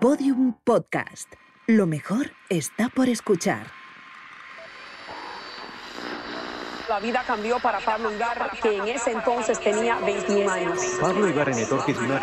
[0.00, 1.30] Podium Podcast.
[1.66, 3.66] Lo mejor está por escuchar.
[6.88, 10.80] La vida cambió para Pablo Ibarra, que en ese entonces tenía 21 años.
[11.02, 12.22] Pablo Ibarra una.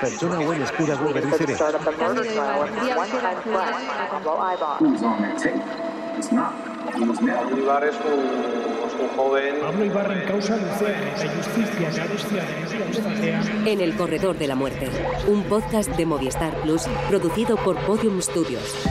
[6.80, 9.56] Pablo es un, un joven.
[9.62, 14.90] Pablo causa justizia garustiaren gauztatean En el Corredor de la Muerte,
[15.28, 18.88] un podcast de Movistar Plus producido por Podium Studios.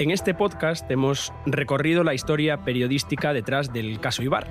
[0.00, 4.46] En este podcast hemos recorrido la historia periodística detrás del caso Ibar,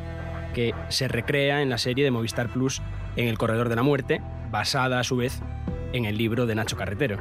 [0.54, 2.82] que se recrea en la serie de Movistar Plus
[3.16, 4.22] en El Corredor de la Muerte,
[4.52, 5.42] basada a su vez
[5.94, 7.18] en el libro de Nacho Carretero.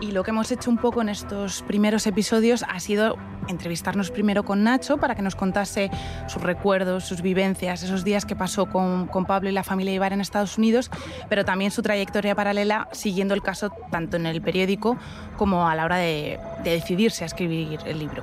[0.00, 3.16] Y lo que hemos hecho un poco en estos primeros episodios ha sido
[3.48, 5.90] entrevistarnos primero con Nacho para que nos contase
[6.28, 10.12] sus recuerdos, sus vivencias, esos días que pasó con, con Pablo y la familia Ibar
[10.12, 10.90] en Estados Unidos,
[11.28, 14.96] pero también su trayectoria paralela siguiendo el caso tanto en el periódico
[15.36, 18.22] como a la hora de, de decidirse a escribir el libro.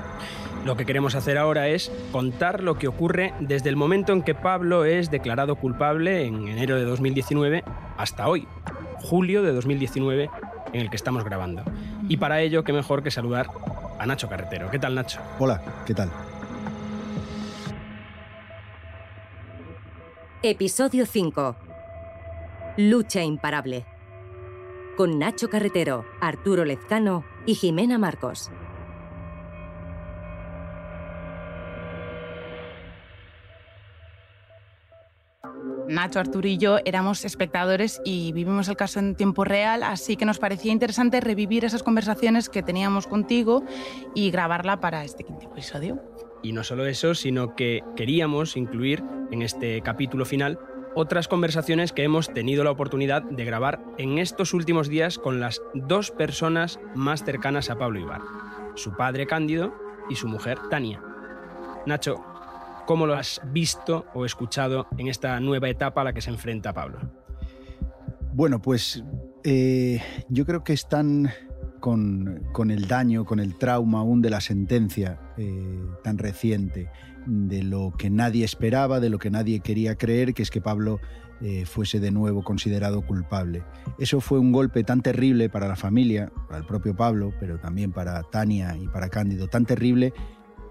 [0.65, 4.35] Lo que queremos hacer ahora es contar lo que ocurre desde el momento en que
[4.35, 7.63] Pablo es declarado culpable en enero de 2019
[7.97, 8.47] hasta hoy,
[8.97, 10.29] julio de 2019,
[10.73, 11.63] en el que estamos grabando.
[12.07, 13.47] Y para ello, qué mejor que saludar
[13.97, 14.69] a Nacho Carretero.
[14.69, 15.19] ¿Qué tal, Nacho?
[15.39, 16.11] Hola, ¿qué tal?
[20.43, 21.55] Episodio 5.
[22.77, 23.85] Lucha imparable.
[24.95, 28.51] Con Nacho Carretero, Arturo Lezcano y Jimena Marcos.
[35.91, 40.25] Nacho, Arturo y yo éramos espectadores y vivimos el caso en tiempo real, así que
[40.25, 43.63] nos parecía interesante revivir esas conversaciones que teníamos contigo
[44.15, 46.01] y grabarla para este quinto episodio.
[46.43, 50.59] Y no solo eso, sino que queríamos incluir en este capítulo final
[50.95, 55.61] otras conversaciones que hemos tenido la oportunidad de grabar en estos últimos días con las
[55.73, 58.21] dos personas más cercanas a Pablo Ibar,
[58.75, 59.75] su padre Cándido
[60.09, 61.01] y su mujer Tania.
[61.85, 62.23] Nacho,
[62.91, 66.73] ¿cómo lo has visto o escuchado en esta nueva etapa a la que se enfrenta
[66.73, 66.99] Pablo?
[68.33, 69.01] Bueno, pues
[69.45, 71.29] eh, yo creo que están
[71.79, 76.89] con, con, el daño, con el trauma aún de la sentencia eh, tan reciente,
[77.25, 80.99] de lo que nadie esperaba, de lo que nadie quería creer, que es que Pablo
[81.39, 83.63] eh, fuese de nuevo considerado culpable.
[83.99, 87.93] Eso fue un golpe tan terrible para la familia, para el propio Pablo, pero también
[87.93, 90.11] para Tania y para Cándido, tan terrible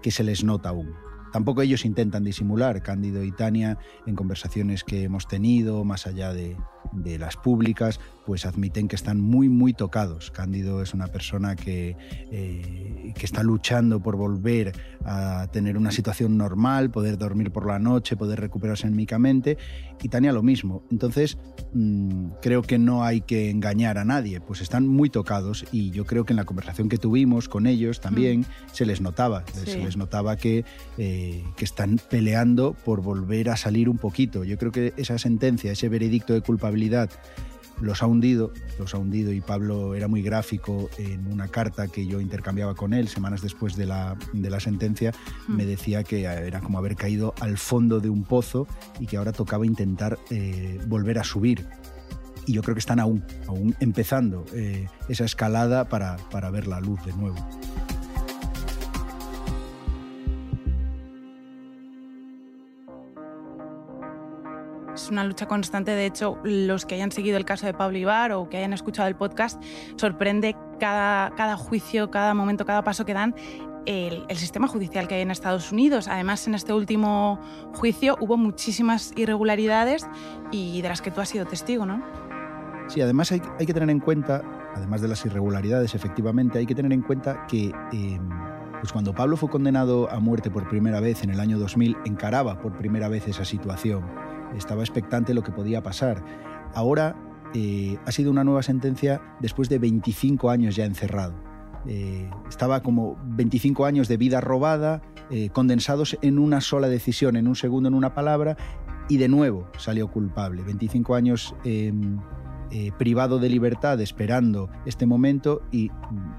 [0.03, 0.93] que se les nota aún.
[1.31, 6.57] Tampoco ellos intentan disimular, Cándido y Tania, en conversaciones que hemos tenido, más allá de,
[6.91, 10.31] de, las públicas, pues admiten que están muy, muy tocados.
[10.31, 11.95] Cándido es una persona que,
[12.31, 14.73] eh, que está luchando por volver
[15.05, 19.57] a tener una situación normal, poder dormir por la noche, poder recuperarse anímicamente,
[20.01, 20.83] y Tania lo mismo.
[20.91, 21.37] Entonces,
[21.73, 26.05] mmm, creo que no hay que engañar a nadie, pues están muy tocados y yo
[26.05, 28.45] creo que en la conversación que tuvimos con ellos también mm.
[28.73, 29.71] se les notaba, sí.
[29.71, 30.65] se les notaba que...
[30.97, 34.43] Eh, que están peleando por volver a salir un poquito.
[34.43, 37.09] Yo creo que esa sentencia, ese veredicto de culpabilidad,
[37.81, 42.05] los ha hundido, los ha hundido y Pablo era muy gráfico en una carta que
[42.05, 45.11] yo intercambiaba con él semanas después de la, de la sentencia,
[45.47, 45.55] mm.
[45.55, 48.67] me decía que era como haber caído al fondo de un pozo
[48.99, 51.65] y que ahora tocaba intentar eh, volver a subir.
[52.47, 56.79] Y yo creo que están aún, aún empezando eh, esa escalada para, para ver la
[56.79, 57.37] luz de nuevo.
[65.03, 65.91] Es una lucha constante.
[65.91, 69.07] De hecho, los que hayan seguido el caso de Pablo Ibar o que hayan escuchado
[69.07, 69.61] el podcast,
[69.95, 73.35] sorprende cada, cada juicio, cada momento, cada paso que dan.
[73.87, 76.07] El, el, sistema judicial que hay en Estados Unidos.
[76.07, 77.39] Además, en este último
[77.73, 80.05] juicio hubo muchísimas irregularidades
[80.51, 82.03] y de las que tú has sido testigo, ¿no?
[82.89, 84.43] Sí, además hay, hay que tener en cuenta,
[84.75, 88.19] además de las irregularidades, efectivamente, hay que tener en cuenta que eh,
[88.81, 92.59] pues cuando Pablo fue condenado a muerte por primera vez en el año 2000, encaraba
[92.59, 94.03] por primera vez esa situación
[94.57, 96.23] estaba expectante lo que podía pasar.
[96.73, 97.15] Ahora
[97.53, 101.33] eh, ha sido una nueva sentencia después de 25 años ya encerrado.
[101.87, 107.47] Eh, estaba como 25 años de vida robada, eh, condensados en una sola decisión, en
[107.47, 108.55] un segundo, en una palabra,
[109.09, 110.63] y de nuevo salió culpable.
[110.63, 112.19] 25 años em,
[112.97, 115.91] privado de libertad esperando este momento y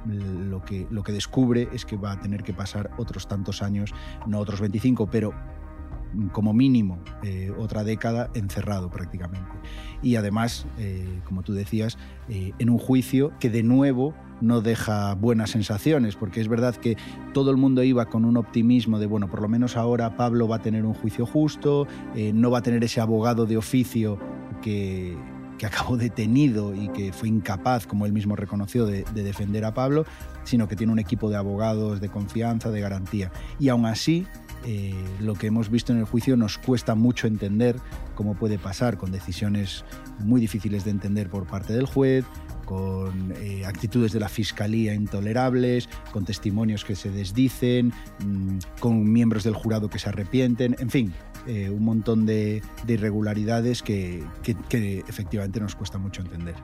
[0.07, 3.93] lo que, lo que descubre es que va a tener que pasar otros tantos años,
[4.27, 5.35] no otros 25, pero
[6.33, 9.51] como mínimo eh, otra década encerrado prácticamente.
[10.03, 11.99] Y además, eh, como tú decías,
[12.29, 16.97] eh, en un juicio que de nuevo no deja buenas sensaciones, porque es verdad que
[17.33, 20.57] todo el mundo iba con un optimismo de, bueno, por lo menos ahora Pablo va
[20.57, 21.87] a tener un juicio justo,
[22.35, 24.19] no va a tener ese abogado de oficio
[24.61, 25.17] que,
[25.63, 30.05] que acabó detenido y que fue incapaz, como él mismo reconoció, de, defender a Pablo,
[30.43, 33.31] sino que tiene un equipo de abogados de confianza, de garantía.
[33.61, 34.27] Y aún así,
[34.65, 37.77] eh, lo que hemos visto en el juicio nos cuesta mucho entender
[38.15, 39.85] cómo puede pasar con decisiones
[40.21, 42.25] muy difíciles de entender por parte del juez,
[42.65, 47.93] con eh, actitudes de la fiscalía intolerables, con testimonios que se desdicen,
[48.25, 51.13] mm, con miembros del jurado que se arrepienten, en fin,
[51.47, 54.23] eh, un montón de, irregularidades que,
[55.09, 56.55] efectivamente nos cuesta mucho entender.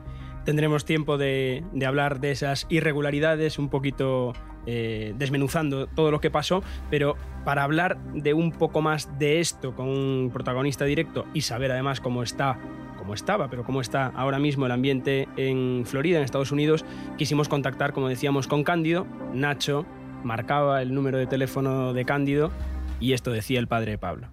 [0.45, 4.33] Tendremos tiempo de, hablar de esas irregularidades, un poquito
[4.71, 6.61] eh, desmenuzando todo lo que pasó,
[6.91, 11.71] pero para hablar de un poco más de esto con un protagonista directo y saber
[11.71, 12.59] además cómo está
[12.95, 16.85] cómo estaba, pero cómo está ahora mismo el ambiente en Florida, en Estados Unidos,
[17.17, 19.07] quisimos contactar, como decíamos, con Cándido.
[19.33, 19.87] Nacho
[20.23, 22.51] marcaba el número de teléfono de Cándido
[22.99, 24.27] y esto decía el padre de Pablo.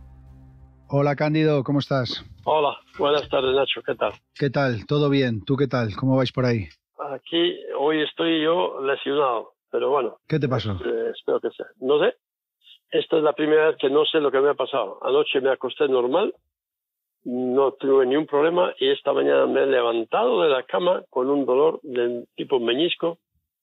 [0.89, 2.27] Hola Cándido, ¿cómo estás?
[2.45, 4.13] Hola, buenas tardes Nacho, ¿qué tal?
[4.35, 4.85] ¿Qué tal?
[4.85, 5.43] ¿Todo bien?
[5.47, 5.97] ¿Tú qué tal?
[5.97, 6.69] ¿Cómo vais por ahí?
[7.15, 10.17] Aquí hoy estoy yo lesionado, pero bueno.
[10.27, 10.73] ¿Qué te pasó?
[10.73, 11.67] Eh, espero que sea.
[11.81, 12.15] No sé.
[12.91, 14.99] Esta es la primera vez que no sé lo que me ha pasado.
[15.03, 16.33] Anoche me acosté normal,
[17.25, 21.29] no tuve ni un problema y esta mañana me he levantado de la cama con
[21.29, 23.19] un dolor de tipo meñisco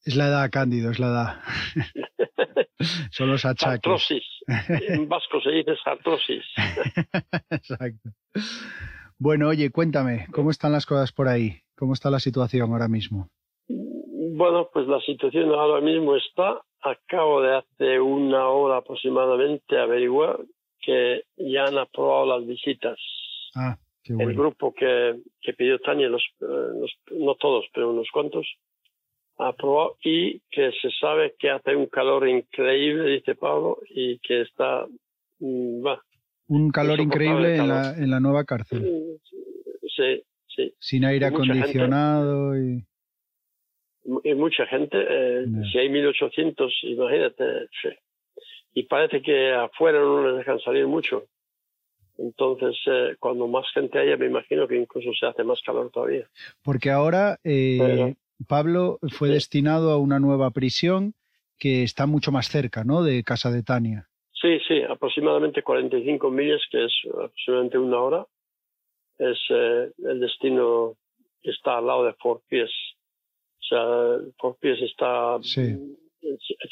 [0.06, 1.40] es la edad, Cándido, es la edad.
[3.12, 3.78] Son los achaques.
[3.78, 4.26] Artrosis.
[4.90, 6.44] En vasco se dice artrosis.
[7.50, 8.10] Exacto.
[9.18, 11.62] Bueno, oye, cuéntame, ¿cómo están las cosas por ahí?
[11.78, 13.30] ¿Cómo está la situación ahora mismo?
[14.36, 20.40] Bueno, pues la situación ahora mismo está, acabo de hace una hora aproximadamente averiguar
[20.80, 22.98] que ya han aprobado las visitas.
[23.54, 24.32] Ah, qué bueno.
[24.32, 28.48] El grupo que, que pidió Tania, los, eh, no todos, pero unos cuantos,
[29.38, 34.88] aprobado y que se sabe que hace un calor increíble, dice Pablo, y que está,
[35.42, 36.02] mm, va.
[36.48, 38.82] Un calor increíble en la, en la nueva cárcel.
[38.82, 39.38] Mm,
[39.96, 40.74] sí, sí.
[40.80, 42.84] Sin aire acondicionado y...
[44.06, 47.70] Y mucha gente, eh, si hay 1800, imagínate.
[48.74, 51.26] Y parece que afuera no les dejan salir mucho.
[52.18, 56.28] Entonces, eh, cuando más gente haya, me imagino que incluso se hace más calor todavía.
[56.64, 58.16] Porque ahora eh,
[58.48, 61.14] Pablo fue destinado a una nueva prisión
[61.58, 63.04] que está mucho más cerca, ¿no?
[63.04, 64.08] De Casa de Tania.
[64.34, 68.26] Sí, sí, aproximadamente 45 millas, que es aproximadamente una hora.
[69.18, 70.96] Es eh, el destino
[71.42, 72.74] que está al lado de Fort Pierce.
[74.38, 75.98] Fort Pierce está el,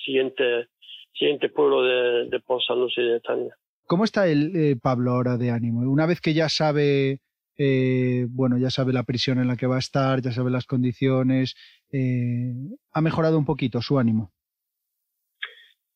[0.05, 0.67] siguiente,
[1.13, 3.55] siguiente pueblo de, de Port San y de Tania.
[3.87, 5.81] ¿Cómo está el eh, Pablo ahora de ánimo?
[5.81, 7.19] Una vez que ya sabe
[7.63, 10.65] eh, bueno, ya sabe la prisión en la que va a estar, ya sabe las
[10.65, 11.53] condiciones.
[11.91, 12.53] Eh,
[12.93, 14.31] ¿Ha mejorado un poquito su ánimo?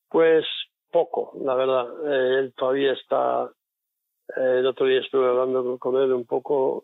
[0.10, 0.46] Pues
[0.92, 1.88] poco, la verdad.
[2.06, 3.50] Eh, él todavía está.
[4.38, 6.84] el otro día estuve hablando con él un poco.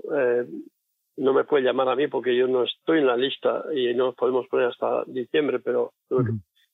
[1.21, 4.13] No me puede llamar a mí porque yo no estoy en la lista y no
[4.13, 5.93] podemos poner hasta diciembre, pero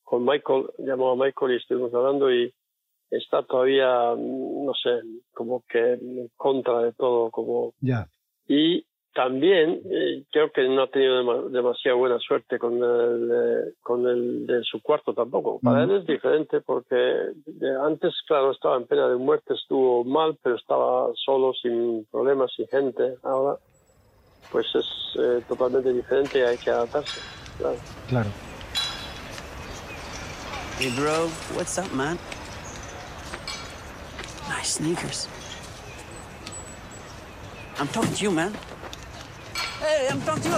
[0.03, 2.53] con Michael, llamó a Michael y estuvimos hablando y
[3.11, 5.01] está todavía, no sé,
[5.33, 7.73] como que en contra de todo, como...
[7.81, 8.07] Ya.
[8.47, 14.47] Y también eh, creo que no ha tenido demasiada buena suerte con el, con el
[14.47, 15.59] de su cuarto tampoco.
[15.59, 16.95] Para él es diferente porque
[17.81, 22.67] antes, claro, estaba en pena de muerte, estuvo mal, pero estaba solo, sin problemas, sin
[22.67, 23.15] gente.
[23.23, 23.57] Ahora,
[24.51, 24.85] pues es
[25.19, 27.19] eh, totalmente diferente y hay que adaptarse.
[27.57, 27.77] Claro.
[28.07, 28.29] Claro.
[30.79, 32.19] Hey, bro, what's up, man?
[34.47, 35.27] Nice sneakers.
[37.79, 38.53] I'm talking to you, man.
[39.79, 40.57] Hey, I'm talking to you,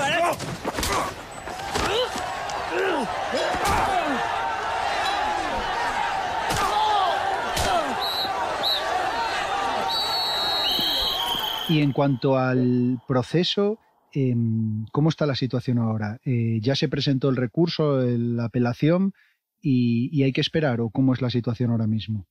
[11.70, 13.78] Y en cuanto al proceso,
[14.12, 16.18] em, ¿cómo está la situación ahora?
[16.26, 19.14] Eh, ¿Ya se presentó el recurso, la apelación
[19.62, 22.26] y, y, hay que esperar o cómo es la situación ahora mismo?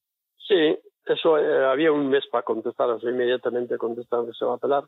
[0.49, 0.77] Sí,
[1.07, 4.57] eso eh, había un mes para contestar, o sea, inmediatamente contestaron que se va a
[4.57, 4.85] apelar.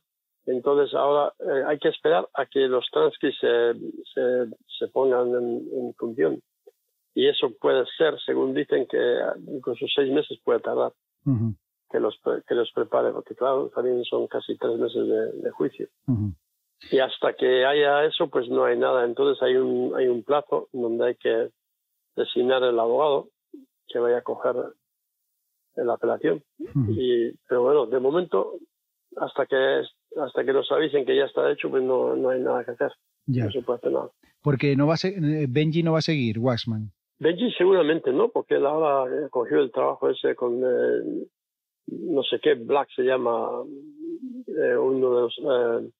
[0.46, 3.74] Entonces ahora eh, hay que esperar a que los transcripts se,
[4.12, 6.40] se, se pongan en, función.
[7.14, 8.98] Y eso puede ser, según dicen, que
[9.46, 10.92] incluso seis meses puede tardar
[11.90, 15.06] que, los, que los prepare, porque claro, también son casi tres meses
[15.42, 15.88] de, juicio.
[16.90, 19.04] Y hasta que haya eso, pues no hay nada.
[19.04, 21.50] Entonces hay un, hay un plazo donde hay que
[22.16, 23.28] designar el abogado
[23.88, 24.54] que vaya a coger
[25.76, 26.42] la apelación.
[26.88, 28.54] y, pero bueno, de momento,
[29.16, 29.82] hasta que
[30.16, 32.92] hasta que nos avisen que ya está hecho, pues no, no hay nada que hacer.
[33.26, 33.44] Ya.
[33.44, 34.10] No se puede hacer nada.
[34.42, 36.90] Porque no va a se- Benji no va a seguir, Waxman.
[37.18, 41.26] Benji seguramente no, porque él ahora eh, cogió el trabajo ese con eh,
[41.90, 43.48] no sé qué, Black se llama,
[44.46, 45.90] eh, uno de los eh,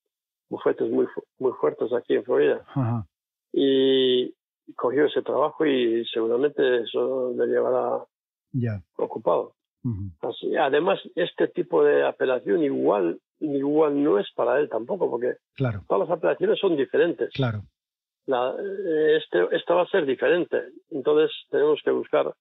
[0.49, 1.07] bufetes muy,
[1.39, 2.65] muy fuertes aquí en Florida.
[2.69, 3.07] Ajá.
[3.53, 4.33] Y
[4.77, 8.05] cogió ese trabajo y seguramente eso le llevará
[8.97, 9.55] ocupado.
[10.21, 15.83] Así, además, este tipo de apelación igual, igual no es para él tampoco, porque Claro,
[15.89, 17.31] todas las apelaciones son diferentes.
[17.33, 17.63] claro.
[18.27, 20.57] La, eh, este, esta va a ser diferente.
[20.91, 22.33] Entonces tenemos que buscar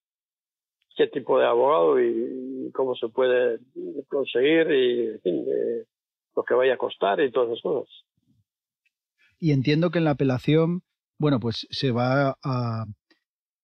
[0.99, 3.59] qué tipo de abogado y cómo se puede
[4.09, 5.85] conseguir y en fin, eh,
[6.35, 7.89] lo que vaya a costar y todas esas cosas.
[9.39, 10.81] Y entiendo que en la apelación,
[11.17, 12.85] bueno, pues se va a,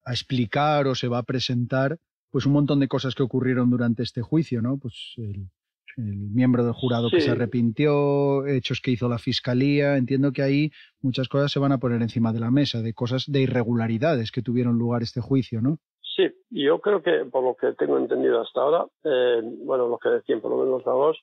[0.06, 1.98] a explicar o se va a presentar
[2.32, 4.77] pues un montón de cosas que ocurrieron durante este juicio, ¿no?
[4.77, 5.50] Pues el,
[5.98, 9.98] el miembro del jurado que se arrepintió, hechos que hizo la fiscalía.
[9.98, 13.25] Entiendo que ahí muchas cosas se van a poner encima de la mesa, de cosas,
[13.27, 15.80] de irregularidades que tuvieron lugar este juicio, ¿no?
[16.15, 20.10] Sí, yo creo que por lo que tengo entendido hasta ahora, eh, bueno, lo que
[20.10, 21.17] decían por lo menos los dos,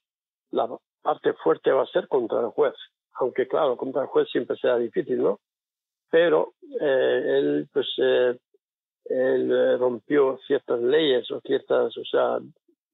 [0.50, 0.68] la
[1.02, 2.74] parte fuerte va a ser contra el juez.
[3.14, 5.40] Aunque claro, contra el juez siempre será difícil, ¿no?
[6.10, 8.38] Pero eh, él, pues, eh,
[9.06, 12.38] él eh, rompió ciertas leyes o ciertas, o sea,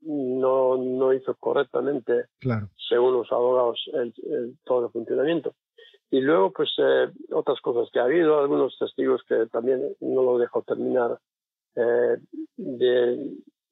[0.03, 2.69] no, no hizo correctamente Claro.
[2.89, 5.55] según los abogados, el, el- todo el funcionamiento.
[6.11, 10.39] Y luego, pues, eh, otras cosas que ha habido, algunos testigos que también no lo
[10.39, 11.19] dejo terminar,
[11.79, 12.17] eh,
[12.57, 13.31] de,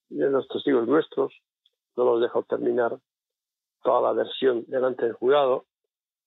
[0.08, 1.32] de los testigos nuestros,
[1.96, 2.96] no los dejo terminar
[3.82, 5.64] toda la versión delante del jurado,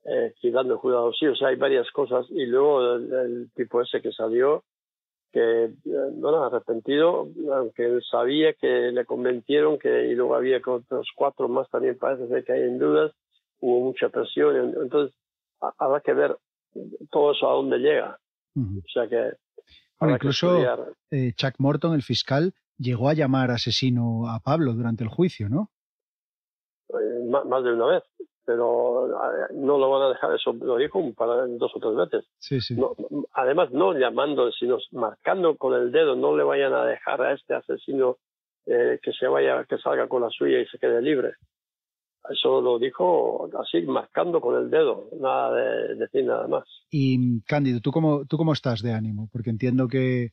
[0.05, 2.25] eh, quitando el jurado sí, o sea, hay varias cosas.
[2.29, 4.63] Y luego el, el tipo ese que salió,
[5.31, 5.73] que eh,
[6.13, 11.69] bueno, arrepentido, aunque él sabía que le convencieron, que y luego había otros cuatro más
[11.69, 13.11] también parece ser que hay en dudas,
[13.59, 15.15] hubo mucha presión, en- entonces
[15.61, 16.37] ha- habrá que ver
[17.11, 18.17] todo eso a dónde llega.
[18.55, 18.79] Ujú.
[18.79, 19.33] O sea que
[19.99, 20.57] Bueno, incluso
[21.11, 25.71] eh, Chuck Morton, el fiscal, llegó a llamar asesino a Pablo durante el juicio, ¿no?
[26.93, 28.03] eh, más de una vez,
[28.45, 29.09] pero
[29.53, 32.29] no lo van a dejar, eso lo dijo un par, dos o tres veces.
[32.39, 32.75] Sí, sí.
[32.75, 32.95] No,
[33.33, 37.53] además, no llamando, sino marcando con el dedo, no le vayan a dejar a este
[37.53, 38.17] asesino
[38.65, 41.33] eh, que se vaya, que salga con la suya y se quede libre.
[42.29, 46.65] Eso lo dijo así, marcando con el dedo, nada de decir nada más.
[46.91, 49.29] Y Cándido, ¿tú cómo, ¿tú cómo estás de ánimo?
[49.31, 50.31] Porque entiendo que,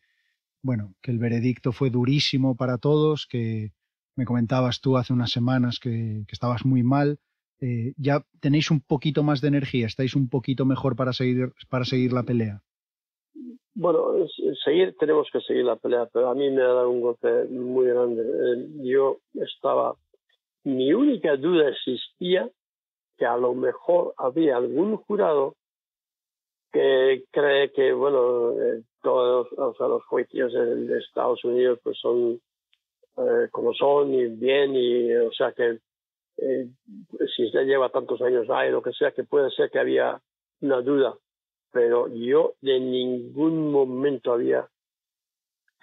[0.62, 3.72] bueno, que el veredicto fue durísimo para todos, que
[4.16, 7.18] me comentabas tú hace unas semanas que, que estabas muy mal.
[7.60, 9.86] Eh, ¿Ya tenéis un poquito más de energía?
[9.86, 12.62] ¿Estáis un poquito mejor para seguir, para seguir la pelea?
[13.74, 14.26] Bueno,
[14.64, 17.86] seguir, tenemos que seguir la pelea, pero a mí me ha dado un golpe muy
[17.86, 18.22] grande.
[18.22, 19.94] Eh, Yo estaba,
[20.66, 22.50] mi única duda existía
[23.16, 25.54] que a lo mejor había algún jurado
[26.72, 32.40] que cree que, bueno, eh, todos o sea, los juicios en Estados Unidos pues son
[33.16, 35.78] eh, como son y bien, y o sea que
[36.38, 36.68] eh,
[37.36, 40.20] si se lleva tantos años ahí, lo que sea, que puede ser que había
[40.60, 41.16] una duda.
[41.70, 44.68] Pero yo de ningún momento había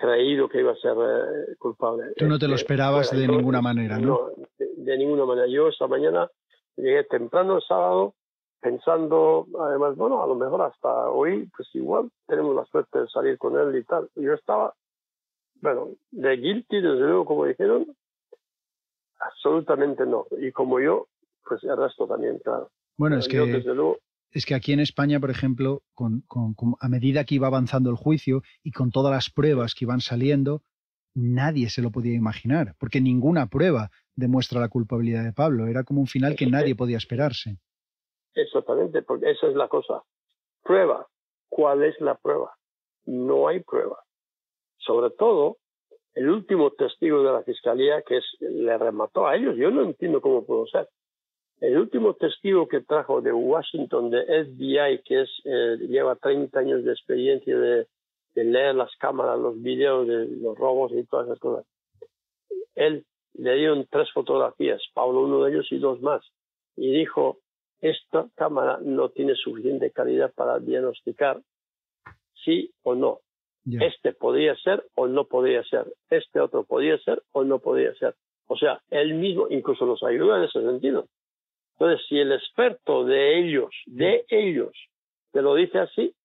[0.03, 2.13] creído que iba a ser eh, culpable.
[2.17, 4.31] Tú no te lo Eh, esperabas de yo- ninguna manera, ¿no?
[4.57, 5.47] de, de ninguna manera.
[5.47, 6.29] Yo esta mañana
[6.75, 8.13] llegué temprano el sábado
[8.59, 13.37] pensando, además, bueno, a lo mejor hasta hoy, pues igual tenemos la suerte de salir
[13.37, 14.09] con él y tal.
[14.15, 14.73] Yo estaba,
[15.61, 17.87] bueno, de guilty, desde luego, como dijeron,
[19.19, 20.25] absolutamente no.
[20.37, 21.07] Y como yo,
[21.47, 22.69] pues el resto también, claro.
[22.97, 23.97] Bueno, es Yo, que, desde luego,
[24.33, 27.89] es que aquí en España, por ejemplo, con, con- con- a medida que iba avanzando
[27.89, 30.61] el juicio y con todas las pruebas que iban saliendo,
[31.15, 35.67] nadie se lo podía imaginar, porque ninguna prueba demuestra la culpabilidad de Pablo.
[35.67, 37.57] Era como un final que nadie podía esperarse.
[38.35, 40.01] Exactamente, porque esa es la cosa.
[40.63, 41.07] Prueba.
[41.49, 42.51] ¿Cuál es la prueba?
[43.05, 43.97] No hay prueba.
[44.77, 45.57] Sobre todo,
[46.15, 49.55] el último testigo de la fiscalía que es, le remató a ellos.
[49.55, 50.89] Yo no entiendo cómo pudo ser.
[51.63, 56.83] El último testigo que trajo de Washington, de FBI, que es, eh, lleva 30 años
[56.83, 57.87] de experiencia de,
[58.35, 61.65] de leer las cámaras, los videos de los robos y todas esas cosas.
[62.75, 63.05] Él
[63.35, 66.21] le dieron tres fotografías, Pablo uno de ellos y dos más,
[66.75, 67.37] y dijo,
[67.79, 71.41] esta cámara no tiene suficiente calidad para diagnosticar
[72.43, 73.19] sí o no.
[73.63, 73.85] Ya.
[73.85, 75.85] Este podría ser o no podría ser.
[76.09, 78.15] Este otro podría ser o no podría ser.
[78.47, 81.07] O sea, él mismo incluso nos ayuda en ese sentido.
[81.77, 84.71] Entonces, si el experto de ellos, de ellos,
[85.31, 86.15] te lo dice así,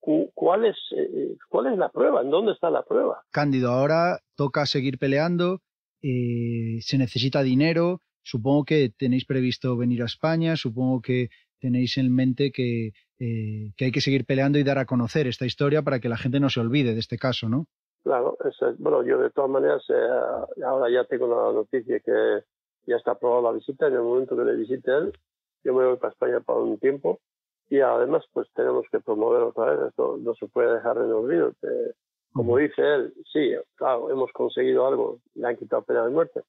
[0.00, 2.22] cu- ¿cuál es, eh, cuál es la prueba?
[2.22, 3.22] ¿En dónde está la prueba?
[3.30, 5.60] Cándido, ahora toca seguir peleando
[6.06, 11.28] eh, se necesita dinero, supongo que tenéis previsto venir a España, supongo que
[11.60, 15.46] tenéis en mente que, eh, que hay que seguir peleando y dar a conocer esta
[15.46, 17.66] historia para que la gente no se olvide de este caso, ¿no?
[18.02, 18.36] Claro,
[18.78, 22.44] bueno, yo de todas maneras eh, ahora ya tengo la noticia que
[22.86, 23.86] ya está aprobada la visita.
[23.86, 25.12] En el momento que le visite él,
[25.62, 27.20] yo me voy para España para un tiempo
[27.68, 29.88] y además pues tenemos que promover otra vez.
[29.88, 31.52] Esto no se puede dejar en olvido.
[32.32, 36.42] como dice él, sí, claro, hemos conseguido algo, le han quitado pena de muerte,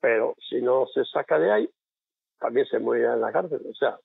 [0.00, 1.70] pero si no se saca de ahí,
[2.38, 3.62] también se muere en la cárcel.
[3.68, 3.98] O sea,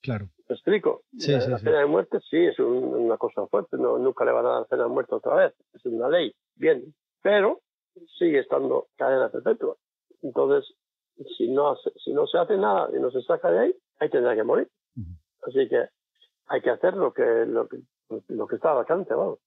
[0.00, 0.28] Claro.
[0.48, 1.02] ¿Me explico?
[1.12, 4.66] la, pena de muerte sí es una cosa fuerte, no, nunca le van a dar
[4.66, 7.60] pena de muerte otra vez, es una ley, bien, pero
[8.18, 9.76] sigue estando cadena perpetua.
[10.22, 10.72] Entonces,
[11.36, 14.34] si no, si no se hace nada y no se saca de ahí, ahí tendrá
[14.34, 14.68] que morir.
[15.46, 15.86] Así que
[16.46, 17.78] hay que hacer lo que, lo que,
[18.28, 19.38] lo que está vacante, vamos.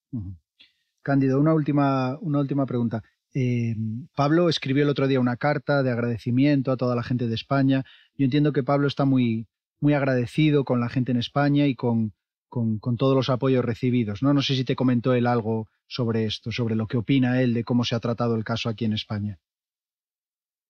[1.01, 3.01] Cándido, una última, una última pregunta.
[3.33, 3.75] Eh,
[4.15, 7.83] Pablo escribió el otro día una carta de agradecimiento a toda la gente de España.
[8.15, 9.47] Yo entiendo que Pablo está muy,
[9.79, 12.13] muy agradecido con la gente en España y con,
[12.49, 14.21] con, todos los apoyos recibidos.
[14.21, 14.33] ¿no?
[14.33, 17.63] no sé si te comentó él algo sobre esto, sobre lo que opina él de
[17.63, 19.39] cómo se ha tratado el caso aquí en España.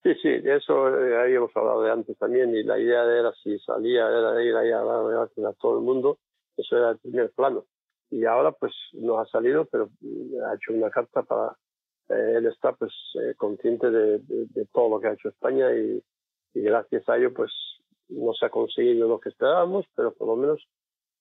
[0.03, 3.59] Sí, sí, de eso eh, habíamos hablado de antes también y la idea era si
[3.59, 6.17] salía era ir ahí a hablar a todo el mundo,
[6.57, 7.65] eso era el primer plano.
[8.09, 11.55] Y ahora pues no ha salido, pero mm, ha hecho una carta para...
[12.09, 12.91] Eh, él está pues
[13.21, 16.03] eh, consciente de, de, todo lo que ha hecho España y,
[16.55, 17.51] y gracias a ello pues
[18.09, 20.67] no se ha conseguido lo que esperábamos, pero por lo menos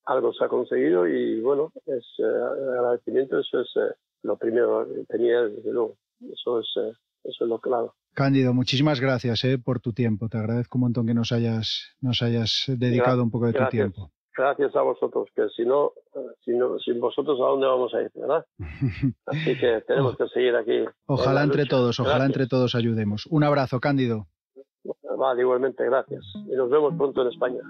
[0.05, 5.05] algo se ha conseguido y bueno, es eh, agradecimiento, eso es eh, lo primero que
[5.05, 5.97] tenía desde luego,
[6.33, 6.93] eso es, eh,
[7.25, 7.95] eso es lo claro.
[8.15, 12.65] Cándido, muchísimas gracias por tu tiempo, te agradezco un montón que nos hayas, nos hayas
[12.67, 14.11] dedicado un poco de tu tiempo.
[14.37, 15.93] Gracias a vosotros, que si no,
[16.45, 18.47] si no, sin vosotros a dónde vamos a ir, ¿verdad?
[19.27, 20.85] Así que tenemos que seguir aquí.
[21.07, 23.27] Ojalá entre todos, ojalá entre todos ayudemos.
[23.27, 24.27] Un abrazo, Cándido.
[25.19, 26.25] Vale, igualmente, gracias.
[26.47, 27.61] Y nos vemos pronto en España.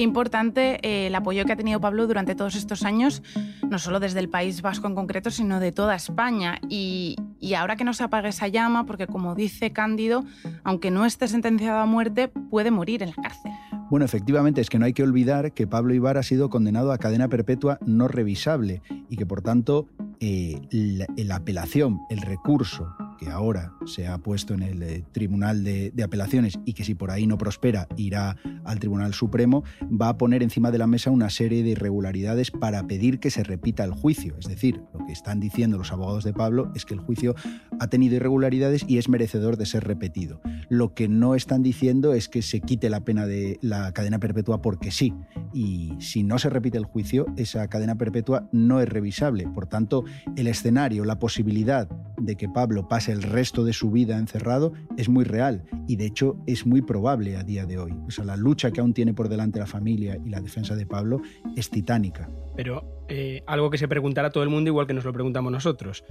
[0.00, 3.22] Qué importante eh, el apoyo que ha tenido Pablo durante todos estos años,
[3.68, 6.58] no solo desde el País Vasco en concreto, sino de toda España.
[6.70, 7.16] Y,
[7.54, 10.24] ahora que no se apague esa llama, porque como dice Cándido,
[10.64, 13.52] aunque no esté sentenciado a muerte, puede morir en la cárcel.
[13.90, 16.98] Bueno, efectivamente, es que no hay que olvidar que Pablo Ibar ha sido condenado a
[16.98, 19.86] cadena perpetua no revisable y que por tanto
[20.20, 25.92] eh, la, apelación, el recurso que ahora se ha puesto en el eh, Tribunal de,
[26.04, 30.42] Apelaciones y que si por ahí no prospera irá al Tribunal Supremo, va a poner
[30.42, 34.36] encima de la mesa una serie de irregularidades para pedir que se repita el juicio.
[34.38, 37.34] Es decir, lo que están diciendo los abogados de Pablo es que el juicio
[37.78, 40.40] ha tenido irregularidades y es merecedor de ser repetido.
[40.68, 44.62] Lo que no están diciendo es que se quite la pena de la cadena perpetua
[44.62, 45.14] porque sí.
[45.52, 49.48] Y si no se repite el juicio, esa cadena perpetua no es revisable.
[49.48, 50.04] Por tanto,
[50.36, 51.88] el escenario, la posibilidad
[52.20, 56.06] de que Pablo pase el resto de su vida encerrado es muy real y de
[56.06, 57.92] hecho es muy probable a día de hoy.
[58.06, 60.84] O sea, la lucha que aún tiene por delante la familia y la defensa de
[60.84, 61.22] Pablo
[61.56, 62.28] es titánica.
[62.56, 66.04] Pero eh, algo que se preguntará todo el mundo igual que nos lo preguntamos nosotros.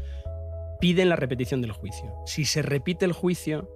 [0.80, 2.14] Piden la repetición del juicio.
[2.26, 3.70] Si se repite el juicio,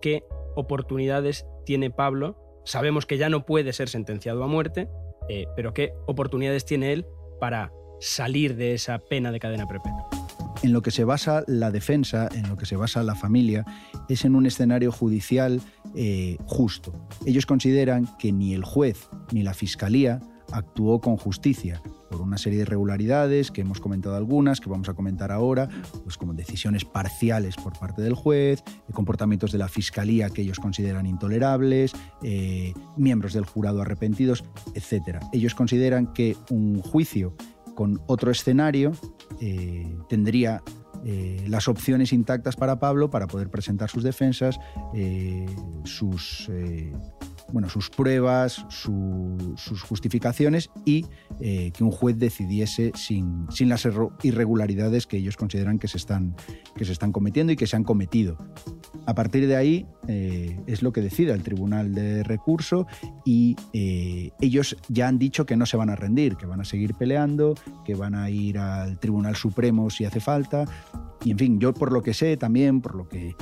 [0.00, 0.24] ¿qué
[0.56, 2.38] oportunidades tiene Pablo?
[2.64, 4.88] Sabemos que ya no puede ser sentenciado a muerte,
[5.28, 7.04] eh, pero ¿qué oportunidades tiene él
[7.38, 10.08] para salir de esa pena de cadena perpetua?
[10.62, 13.66] En lo que se basa la defensa, en lo que se basa la familia,
[14.08, 15.60] es en un escenario judicial
[15.94, 16.92] eh, justo.
[17.24, 20.20] Ellos consideran que ni el juez ni la fiscalía
[20.52, 24.94] actuó con justicia por una serie de irregularidades que hemos comentado algunas, que vamos a
[24.94, 25.68] comentar ahora,
[26.04, 28.62] pues como decisiones parciales por parte del juez,
[28.94, 34.42] comportamientos de la fiscalía que ellos consideran intolerables, eh, miembros del jurado arrepentidos,
[34.74, 35.18] etc.
[35.32, 37.34] Ellos consideran que un juicio
[37.74, 38.90] con otro escenario,
[39.40, 40.64] eh, tendría
[41.10, 44.60] eh, las opciones intactas para Pablo para poder presentar sus defensas,
[44.94, 45.46] eh,
[45.84, 46.50] sus,
[47.52, 51.06] bueno, sus pruebas, sus justificaciones y
[51.38, 53.86] que un juez decidiese sin, sin, las
[54.22, 56.36] irregularidades que ellos consideran que se, están,
[56.76, 58.36] que se están cometiendo y que se han cometido.
[59.06, 62.86] A partir de ahí eh, es lo que decida el Tribunal de Recurso
[63.24, 66.64] y eh, ellos ya han dicho que no se van a rendir, que van a
[66.64, 70.64] seguir peleando, que van a ir al Tribunal Supremo si hace falta.
[71.24, 73.34] Y en fin, yo por lo que sé también, por lo que...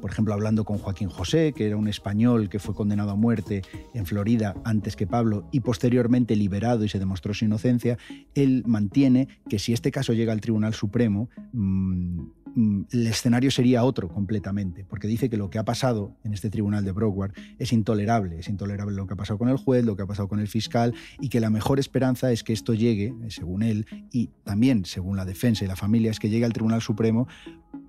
[0.00, 3.62] Por ejemplo, hablando con Joaquín José, que era un español que fue condenado a muerte
[3.94, 7.98] en Florida antes que Pablo y posteriormente liberado y se demostró su inocencia,
[8.34, 12.20] él mantiene que si este caso llega al Tribunal Supremo, mm,
[12.54, 16.50] mm, el escenario sería otro completamente, porque dice que lo que ha pasado en este
[16.50, 19.96] tribunal de Broward es intolerable, es intolerable lo que ha pasado con el juez, lo
[19.96, 23.14] que ha pasado con el fiscal, y que la mejor esperanza es que esto llegue,
[23.28, 26.82] según él, y también según la defensa y la familia, es que llegue al Tribunal
[26.82, 27.26] Supremo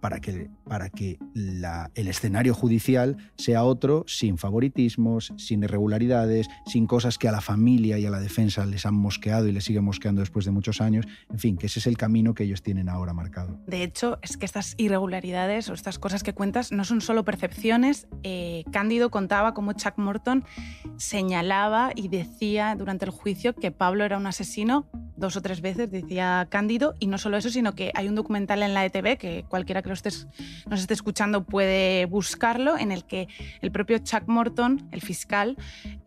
[0.06, 7.18] para que, para que el escenario judicial sea otro sin favoritismos, sin irregularidades, sin cosas
[7.18, 10.22] que a la familia y a la defensa les han mosqueado y les siguen mosqueando
[10.22, 11.08] después de muchos años.
[11.32, 13.60] En fin, que ese es el camino que ellos tienen ahora marcado.
[13.66, 18.08] De hecho, es que estas irregularidades o estas cosas que cuentas no son solo percepciones.
[18.22, 20.44] Eh, Cándido contaba cómo Chuck Morton
[20.98, 24.86] señalaba y decía durante el juicio que Pablo era un asesino
[25.18, 28.64] dos o tres veces, decía Cándido, y no solo eso, sino que hay un documental
[28.64, 29.90] en la ETV que cualquiera que
[30.70, 33.28] nos esté escuchando puede buscarlo, en el que
[33.62, 35.58] el propio Chuck Morton, el fiscal,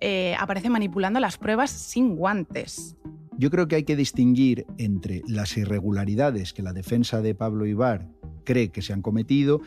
[0.01, 2.97] eh, aparece manipulando las pruebas sin guantes.
[3.37, 8.09] Yo creo que hay que distinguir entre las irregularidades que la defensa de Pablo Ibar
[8.45, 9.61] cree que se han cometido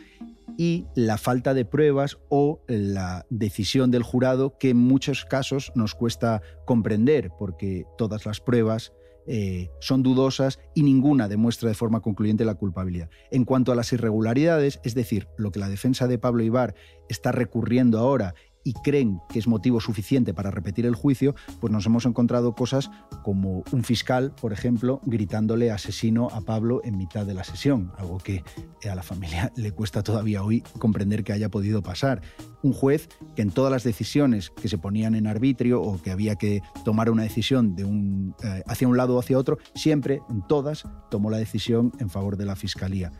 [0.58, 5.94] y la falta de pruebas o la decisión del jurado que en muchos casos nos
[5.94, 8.92] cuesta comprender porque todas las pruebas
[9.26, 13.10] eh, son dudosas y ninguna demuestra de forma concluyente la culpabilidad.
[13.30, 16.74] En cuanto a las irregularidades, es decir, lo que la defensa de Pablo Ibar
[17.08, 21.86] está recurriendo ahora y creen que es motivo suficiente para repetir el juicio, pues nos
[21.86, 22.90] hemos encontrado cosas
[23.22, 28.18] como un fiscal, por ejemplo, gritándole asesino a Pablo en mitad de la sesión, algo
[28.18, 28.44] que
[28.88, 32.22] a la familia le cuesta todavía hoy comprender que haya podido pasar.
[32.62, 36.36] Un juez que en todas las decisiones que se ponían en arbitrio o que había
[36.36, 40.46] que tomar una decisión de un, eh, hacia un lado o hacia otro, siempre, en
[40.46, 43.10] todas, tomó la decisión en favor de la fiscalía.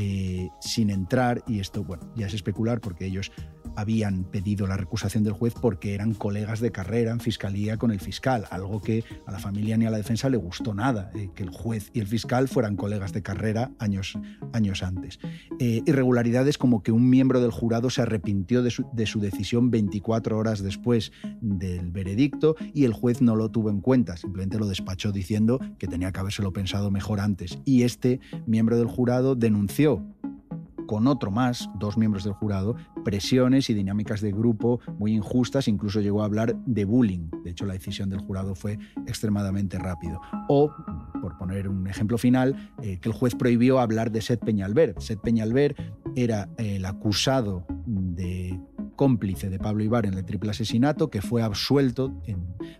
[0.00, 3.32] Eh, sin entrar, y esto bueno, ya es especular porque ellos
[3.78, 8.00] habían pedido la recusación del juez porque eran colegas de carrera en fiscalía con el
[8.00, 11.44] fiscal, algo que a la familia ni a la defensa le gustó nada, eh, que
[11.44, 14.18] el juez y el fiscal fueran colegas de carrera años,
[14.52, 15.20] años antes.
[15.60, 19.70] Eh, irregularidades como que un miembro del jurado se arrepintió de su, de su decisión
[19.70, 24.66] 24 horas después del veredicto y el juez no lo tuvo en cuenta, simplemente lo
[24.66, 27.60] despachó diciendo que tenía que habérselo pensado mejor antes.
[27.64, 30.04] Y este miembro del jurado denunció
[30.88, 32.74] con otro más, dos miembros del jurado,
[33.04, 37.28] presiones y dinámicas de grupo muy injustas, incluso llegó a hablar de bullying.
[37.44, 40.18] De hecho, la decisión del jurado fue extremadamente rápido.
[40.48, 40.72] O,
[41.20, 44.94] por poner un ejemplo final, eh, que el juez prohibió hablar de Seth Peñalver.
[44.98, 45.76] Seth Peñalver
[46.16, 48.58] era el acusado de
[48.98, 52.12] cómplice de Pablo Ibar en el triple asesinato, que fue absuelto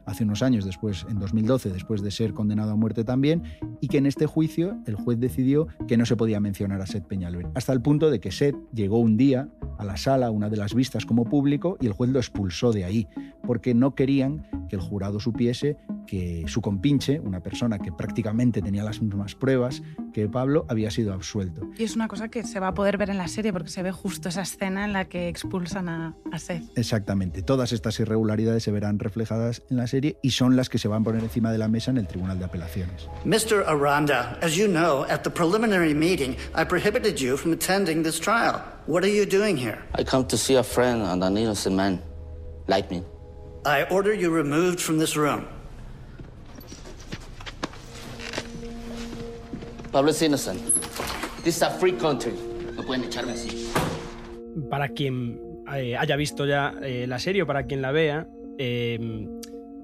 [0.05, 3.45] hace unos años, después, en 2012, después de ser condenado a muerte también,
[3.81, 7.07] y que en este juicio el juez decidió que no se podía mencionar a Seth
[7.07, 10.57] Peñalver, hasta el punto de que Seth llegó un día a la sala, una de
[10.57, 13.07] las vistas como público, y el juez lo expulsó de ahí,
[13.47, 15.77] porque no querían que el jurado supiese
[16.09, 21.12] que su compinche, una persona que prácticamente tenía las mismas pruebas que Pablo, había sido
[21.12, 21.68] absuelto.
[21.79, 23.83] Y es una cosa que se va a poder ver en la serie porque se
[23.83, 26.62] ve justo esa escena en la que expulsan a, a Seth.
[26.77, 27.42] Exactamente.
[27.42, 31.03] Todas estas irregularidades se verán reflejadas en la serie y son las que se van
[31.03, 33.09] a poner encima de la mesa en el Tribunal de Apelaciones.
[33.25, 33.64] Mr.
[33.66, 38.62] Aranda, as you know, at the preliminary meeting, I prohibited you from attending this trial.
[38.87, 39.79] What are you doing here?
[39.99, 42.01] I come to see a friend and an innocent man
[42.66, 43.03] like me.
[43.64, 45.47] I order you removed from this room.
[49.92, 50.61] Pablo es innocent.
[51.44, 52.35] This is a free country.
[52.77, 53.70] No pueden echarme así.
[54.68, 55.40] Para quien
[55.74, 58.98] eh, haya visto ya eh, la serie o para quien la vea, eh,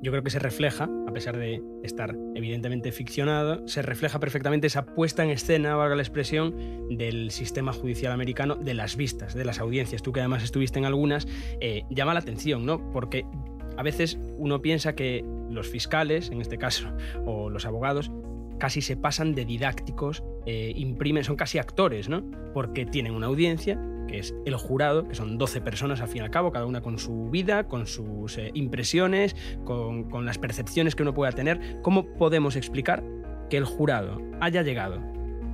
[0.02, 4.84] yo creo que se refleja, a pesar de estar evidentemente ficcionado, se refleja perfectamente esa
[4.84, 6.54] puesta en escena, valga la expresión,
[6.90, 10.02] del sistema judicial americano, de las vistas, de las audiencias.
[10.02, 11.26] Tú que además estuviste en algunas,
[11.88, 12.90] llama la atención, ¿no?
[12.92, 13.24] Porque
[13.78, 16.92] a veces uno piensa que los fiscales, en este caso,
[17.24, 18.10] o los abogados,
[18.64, 22.24] casi se pasan de didácticos, eh, imprimen, son casi actores, ¿no?
[22.54, 26.24] Porque tienen una audiencia, que es el jurado, que son 12 personas al fin y
[26.24, 31.02] al cabo, cada una con su vida, con sus eh, impresiones, con, las percepciones que
[31.02, 31.78] uno pueda tener.
[31.82, 33.04] ¿Cómo podemos explicar
[33.50, 34.98] que el jurado haya llegado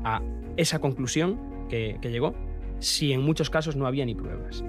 [0.04, 0.22] a
[0.56, 2.36] esa conclusión que, que llegó
[2.78, 4.62] si en muchos casos no había ni pruebas?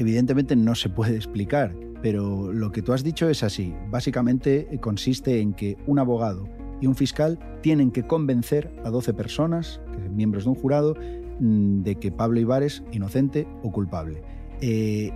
[0.00, 3.72] Evidentemente no se puede explicar, pero lo que tú has dicho es así.
[3.90, 6.48] Básicamente eh, consiste en que un abogado
[6.84, 10.94] y un fiscal tienen que convencer a 12 personas, miembros de un jurado,
[11.40, 14.22] mm, de que Pablo Ibar es inocente o culpable.
[14.60, 15.10] Eh,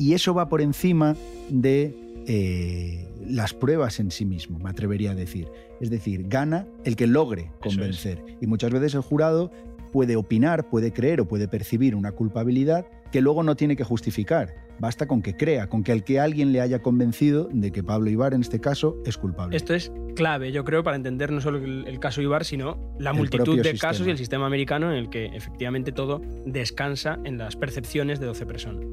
[0.00, 1.14] y eso va por encima
[1.48, 5.48] de eh, las pruebas en sí mismo, me atrevería a decir.
[5.80, 8.24] Es decir, gana el que logre convencer.
[8.40, 9.52] Y muchas veces el jurado
[9.92, 14.54] puede opinar, puede creer o puede percibir una culpabilidad que luego no tiene que justificar
[14.78, 18.10] basta con que crea, con que al que alguien le haya convencido de que Pablo
[18.10, 19.56] Ibar en este caso es culpable.
[19.56, 23.10] Esto es clave, yo creo, para entender no solo el, el caso Ibar, sino la
[23.10, 23.90] El multitud de sistema.
[23.90, 28.26] casos y el sistema americano en el que efectivamente todo descansa en las percepciones de
[28.26, 28.84] 12 personas.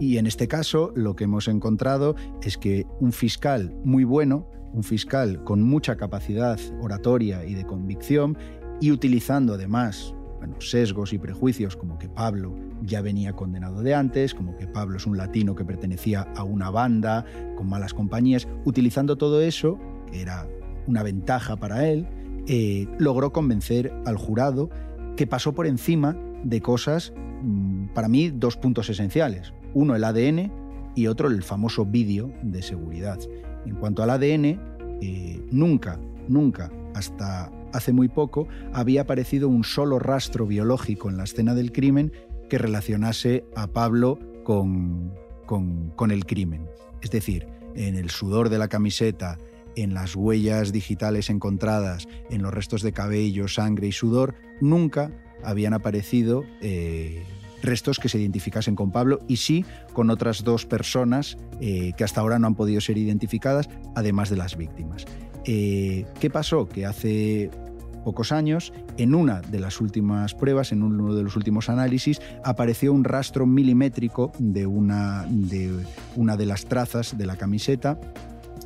[0.00, 4.84] Y en este caso lo que hemos encontrado es que un fiscal muy bueno, un
[4.84, 8.36] fiscal con mucha capacidad oratoria y de convicción,
[8.80, 14.34] y utilizando además bueno, sesgos y prejuicios como que Pablo ya venía condenado de antes,
[14.34, 17.24] como que Pablo es un latino que pertenecía a una banda
[17.56, 19.78] con malas compañías, utilizando todo eso,
[20.10, 20.46] que era
[20.86, 22.06] una ventaja para él,
[22.46, 24.70] eh, logró convencer al jurado
[25.16, 27.12] que pasó por encima de cosas,
[27.42, 29.52] mm, para mí, dos puntos esenciales.
[29.74, 30.50] Uno, el ADN
[30.94, 33.18] y otro, el famoso vídeo de seguridad.
[33.66, 34.58] En cuanto al ADN,
[35.02, 41.24] eh, nunca, nunca, hasta hace muy poco, había aparecido un solo rastro biológico en la
[41.24, 42.12] escena del crimen
[42.48, 45.14] que relacionase a Pablo con,
[45.46, 46.68] con, con el crimen.
[47.02, 49.38] Es decir, en el sudor de la camiseta,
[49.76, 55.12] en las huellas digitales encontradas, en los restos de cabello, sangre y sudor, nunca
[55.44, 57.22] habían aparecido eh,
[57.62, 62.20] restos que se identificasen con Pablo y sí con otras dos personas eh, que hasta
[62.20, 65.04] ahora no han podido ser identificadas, además de las víctimas.
[65.44, 66.68] Eh, ¿Qué pasó?
[66.68, 67.50] Que hace
[67.98, 72.92] pocos años, en una de las últimas pruebas, en uno de los últimos análisis, apareció
[72.92, 77.98] un rastro milimétrico de una de, las trazas de la camiseta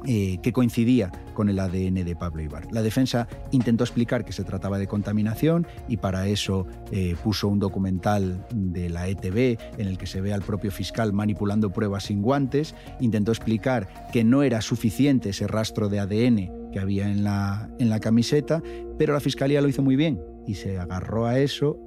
[0.04, 2.66] eh, que coincidía con el ADN de Pablo Ibar.
[2.72, 7.60] La defensa intentó explicar que se trataba de contaminación y para eso eh, puso un
[7.60, 12.20] documental de la ETV en el que se ve al propio fiscal manipulando pruebas sin
[12.20, 12.74] guantes.
[13.00, 17.88] Intentó explicar que no era suficiente ese rastro de ADN que había en la, en
[17.88, 18.62] la camiseta,
[18.98, 21.78] pero la fiscalía lo hizo muy bien y se agarró a eso.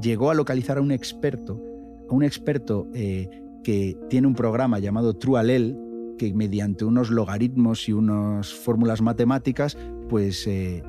[0.00, 1.60] Llegó a localizar a un experto,
[2.08, 3.28] a un experto eh,
[3.64, 5.78] que tiene un programa llamado TrueAllel,
[6.18, 9.78] que mediante unos logaritmos y unas fórmulas matemáticas,
[10.08, 10.82] pues eh,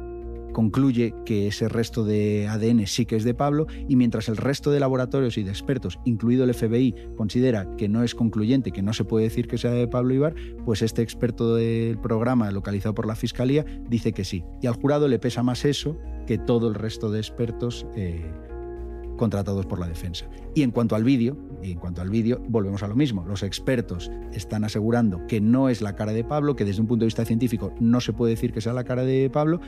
[0.53, 4.71] concluye que ese resto de ADN sí que es de Pablo y mientras el resto
[4.71, 8.93] de laboratorios y de expertos, incluido el FBI, considera que no es concluyente, que no
[8.93, 10.35] se puede decir que sea de Pablo Ibar,
[10.65, 14.43] pues este experto del programa localizado por la Fiscalía dice que sí.
[14.61, 18.31] Y al jurado le pesa más eso que todo el resto de expertos eh,
[19.19, 20.27] contratados por la defensa.
[20.55, 23.25] Y en cuanto al vídeo, y en cuanto al vídeo, volvemos a lo mismo.
[23.27, 27.03] Los expertos están asegurando que no es la cara de Pablo, que desde un punto
[27.03, 29.59] de vista científico no se puede decir que sea la cara de Pablo,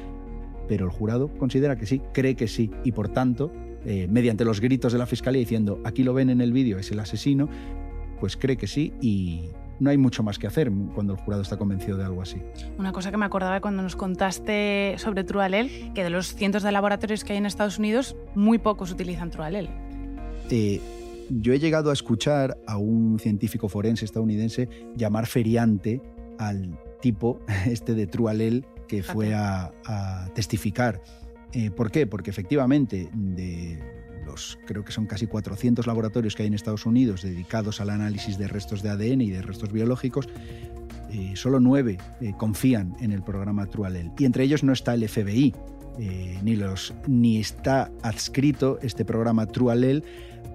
[0.68, 3.52] pero el jurado considera que sí, cree que sí, y por tanto,
[3.86, 6.92] eh, mediante los gritos de la fiscalía diciendo aquí lo ven en el vídeo, es
[6.92, 7.50] el asesino,
[8.20, 11.58] pues cree que sí y no hay mucho más que hacer cuando el jurado está
[11.58, 12.38] convencido de algo así.
[12.78, 16.72] Una cosa que me acordaba cuando nos contaste sobre Trualel, que de los cientos de
[16.72, 19.70] laboratorios que hay en Estados Unidos, muy pocos utilizan Trualel.
[20.52, 20.80] Eh,
[21.30, 26.02] yo he llegado a escuchar a un científico forense estadounidense llamar feriante
[26.38, 31.02] al tipo este de Trualel que fue a, a testificar.
[31.54, 32.08] Eh, ¿Por qué?
[32.08, 33.80] Porque efectivamente de
[34.26, 38.38] los creo que son casi 400 laboratorios que hay en Estados Unidos dedicados al análisis
[38.38, 40.28] de restos de ADN y de restos biológicos,
[41.10, 44.12] eh, solo nueve eh, confían en el programa Trualel.
[44.20, 45.56] Y entre ellos no está el FBI,
[45.98, 50.04] eh, ni, los, ni está adscrito este programa Trualel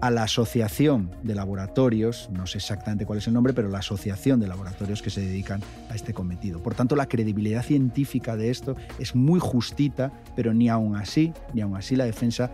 [0.01, 4.41] a la asociación de laboratorios, no sé exactamente cuál es el nombre, pero la asociación
[4.41, 6.63] de laboratorios que se dedican a este cometido.
[6.63, 11.63] Por tanto, la credibilidad científica de esto es muy justita, pero ni aún así, ni
[11.63, 12.53] aún así la defensa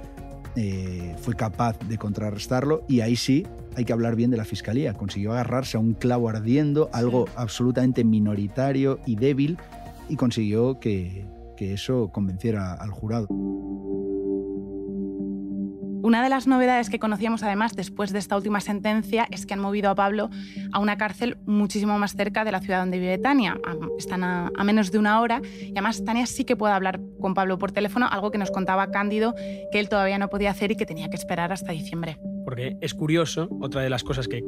[0.54, 4.94] eh, fue capaz de contrarrestarlo y ahí sí hay que hablar bien de la fiscalía.
[4.94, 9.58] Consiguió agarrarse a un clavo ardiendo, algo absolutamente minoritario y débil,
[10.08, 11.24] y consiguió que,
[11.56, 13.28] que eso convenciera al jurado.
[16.02, 19.60] Una de las novedades que conocíamos además después de esta última sentencia es que han
[19.60, 20.30] movido a Pablo
[20.72, 23.56] a una cárcel muchísimo más cerca de la ciudad donde vive Tania.
[23.96, 27.34] Están a, a, menos de una hora y además Tania sí que puede hablar con
[27.34, 29.36] Pablo por teléfono, algo que nos contaba Cándido
[29.70, 32.18] que él todavía no podía hacer y que tenía que esperar hasta diciembre.
[32.44, 34.42] Porque es curioso, otra de las cosas que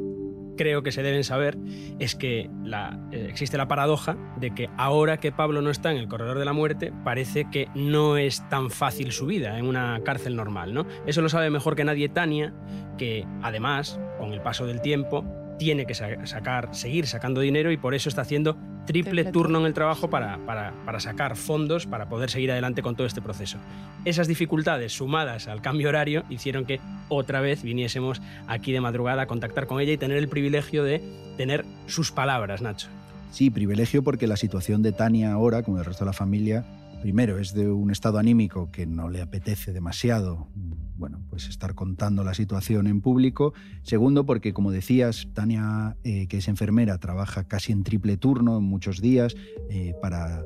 [0.55, 1.57] creo que se deben saber
[1.99, 2.49] es que
[3.11, 6.45] eh, existe la paradoja de que ahora que Pablo no está en el corredor de
[6.45, 10.73] la muerte, parece que no es tan fácil su vida en una cárcel normal.
[10.73, 10.85] ¿no?
[11.05, 12.53] Eso lo sabe mejor que nadie Tania,
[12.97, 15.25] que además, con el paso del tiempo,
[15.57, 19.65] tiene que sacar, seguir sacando dinero y por eso está haciendo triple, triple turno en
[19.65, 23.57] el trabajo para, para, para, sacar fondos para poder seguir adelante con todo este proceso.
[24.03, 29.27] Esas dificultades sumadas al cambio horario hicieron que otra vez viniésemos aquí de madrugada a
[29.27, 31.01] contactar con ella y tener el privilegio de
[31.37, 32.87] tener sus palabras, Nacho.
[33.31, 36.63] Sí, privilegio porque la situación de Tania ahora, como del resto de la familia,
[37.05, 40.47] primero es de un estado anímico que no le apetece demasiado,
[40.97, 43.53] bueno, pues estar contando la situación en público.
[43.83, 48.63] Segundo, porque como decías, Tania, eh, que es enfermera, trabaja casi en triple turno en
[48.63, 49.35] muchos días
[49.69, 50.43] eh, para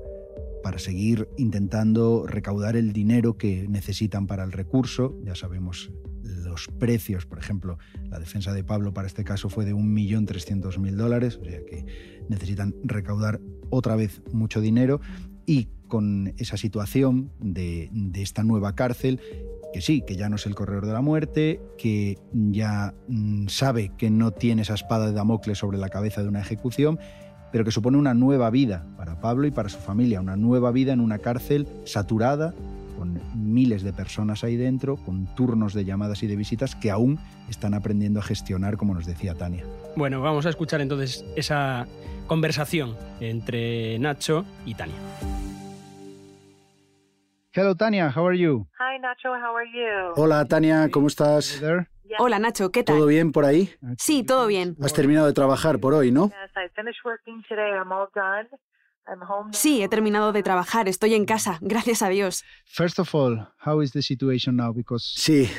[0.62, 5.18] para seguir intentando recaudar el dinero que necesitan para el recurso.
[5.24, 7.78] Ya sabemos los precios, por ejemplo,
[8.10, 11.86] la defensa de Pablo para este caso fue de 1.300.000 dólares, o sea que
[12.28, 15.00] necesitan recaudar otra vez mucho dinero
[15.46, 19.20] y con esa situación de, esta nueva cárcel
[19.74, 23.92] que sí, que ya no es el corredor de la muerte, que ya mm, sabe
[23.98, 26.98] que no tiene esa espada de Damocles sobre la cabeza de una ejecución,
[27.52, 30.94] pero que supone una nueva vida para Pablo y para su familia, una nueva vida
[30.94, 32.54] en una cárcel saturada,
[32.98, 37.20] con miles de personas ahí dentro, con turnos de llamadas y de visitas que aún
[37.50, 39.66] están aprendiendo a gestionar, como nos decía Tania.
[39.96, 41.88] Bueno, vamos a escuchar entonces esa
[42.28, 44.96] conversación entre Nacho y Tania.
[47.60, 48.66] Hello Tania, how are you?
[48.80, 50.14] Hi Nacho, how are you?
[50.16, 51.62] Hola Tania, ¿cómo estás?
[52.18, 52.96] Hola Nacho, ¿qué tal?
[52.96, 53.70] ¿Todo bien por ahí?
[53.98, 54.78] Sí, todo bien.
[54.82, 56.28] Has terminado de trabajar por hoy, ¿no?
[56.28, 57.74] Yes, I finished working today.
[57.74, 58.48] I'm all done.
[59.10, 59.52] I'm home now.
[59.52, 62.46] Sí, he terminado de trabajar, estoy en casa, gracias a Dios.
[62.64, 64.74] First of all, how is the situation now?
[64.74, 65.50] Because Sí.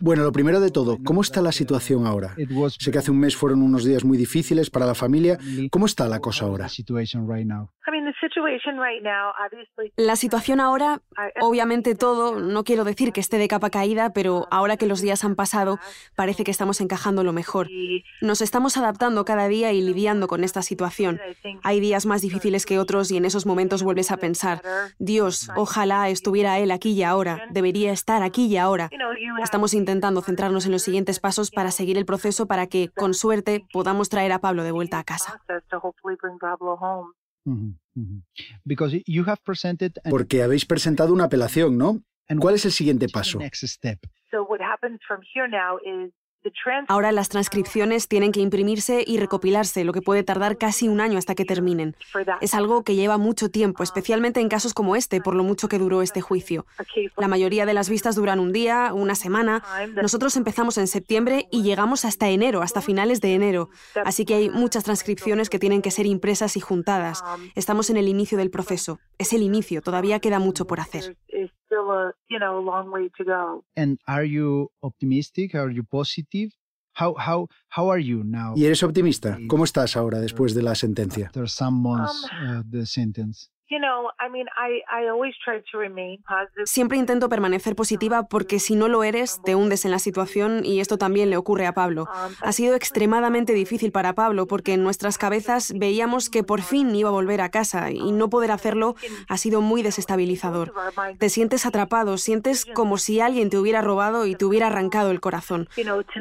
[0.00, 2.34] Bueno, lo primero de todo, ¿cómo está la situación ahora?
[2.78, 5.38] Sé que hace un mes fueron unos días muy difíciles para la familia.
[5.70, 6.68] ¿Cómo está la cosa ahora?
[9.96, 11.00] La situación ahora,
[11.40, 15.24] obviamente todo, no quiero decir que esté de capa caída, pero ahora que los días
[15.24, 15.78] han pasado,
[16.14, 17.68] parece que estamos encajando lo mejor.
[18.20, 21.20] Nos estamos adaptando cada día y lidiando con esta situación.
[21.62, 24.62] Hay días más difíciles que otros y en esos momentos vuelves a pensar,
[24.98, 28.88] Dios, ojalá estuviera Él aquí y ahora, debería estar aquí y ahora.
[29.42, 33.64] Estamos intentando centrarnos en los siguientes pasos para seguir el proceso para que, con suerte,
[33.72, 35.40] podamos traer a Pablo de vuelta a casa.
[35.46, 37.12] process to hopefully bring Pablo home.
[38.64, 42.00] Because you have presented an- Porque habéis presentado una apelación, ¿no?
[42.38, 43.38] ¿Cuál es el siguiente paso?
[46.88, 51.18] Ahora las transcripciones tienen que imprimirse y recopilarse, lo que puede tardar casi un año
[51.18, 51.96] hasta que terminen.
[52.40, 55.78] Es algo que lleva mucho tiempo, especialmente en casos como este, por lo mucho que
[55.78, 56.66] duró este juicio.
[57.16, 59.62] La mayoría de las vistas duran un día, una semana.
[59.94, 63.70] Nosotros empezamos en septiembre y llegamos hasta enero, hasta finales de enero.
[64.04, 67.22] Así que hay muchas transcripciones que tienen que ser impresas y juntadas.
[67.54, 69.00] Estamos en el inicio del proceso.
[69.18, 71.16] Es el inicio, todavía queda mucho por hacer.
[71.78, 73.64] Is still a you know a long way to go.
[73.76, 75.54] And are you optimistic?
[75.54, 76.50] Are you positive?
[76.92, 78.54] How how how are you now?
[78.56, 79.38] ¿Y eres optimista?
[79.48, 81.26] ¿Cómo estás ahora después de la sentencia?
[81.26, 83.50] After some months uh, the sentence.
[83.70, 86.66] You know, I mean, I I always try to remain positive.
[86.66, 90.80] Siempre intento permanecer positiva porque si no lo eres, te hundes en la situación y
[90.80, 92.08] esto también le ocurre a Pablo.
[92.40, 97.10] Ha sido extremadamente difícil para Pablo porque en nuestras cabezas veíamos que por fin iba
[97.10, 98.94] a volver a casa y no poder hacerlo
[99.28, 100.72] ha sido muy desestabilizador.
[101.18, 105.20] Te sientes atrapado, sientes como si alguien te hubiera robado y te hubiera arrancado el
[105.20, 105.68] corazón.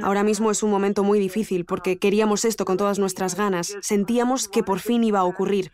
[0.04, 4.50] Ahora mismo es un momento muy difícil porque queríamos esto con todas nuestras ganas, sentíamos
[4.50, 5.72] que por fin iba a ocurrir.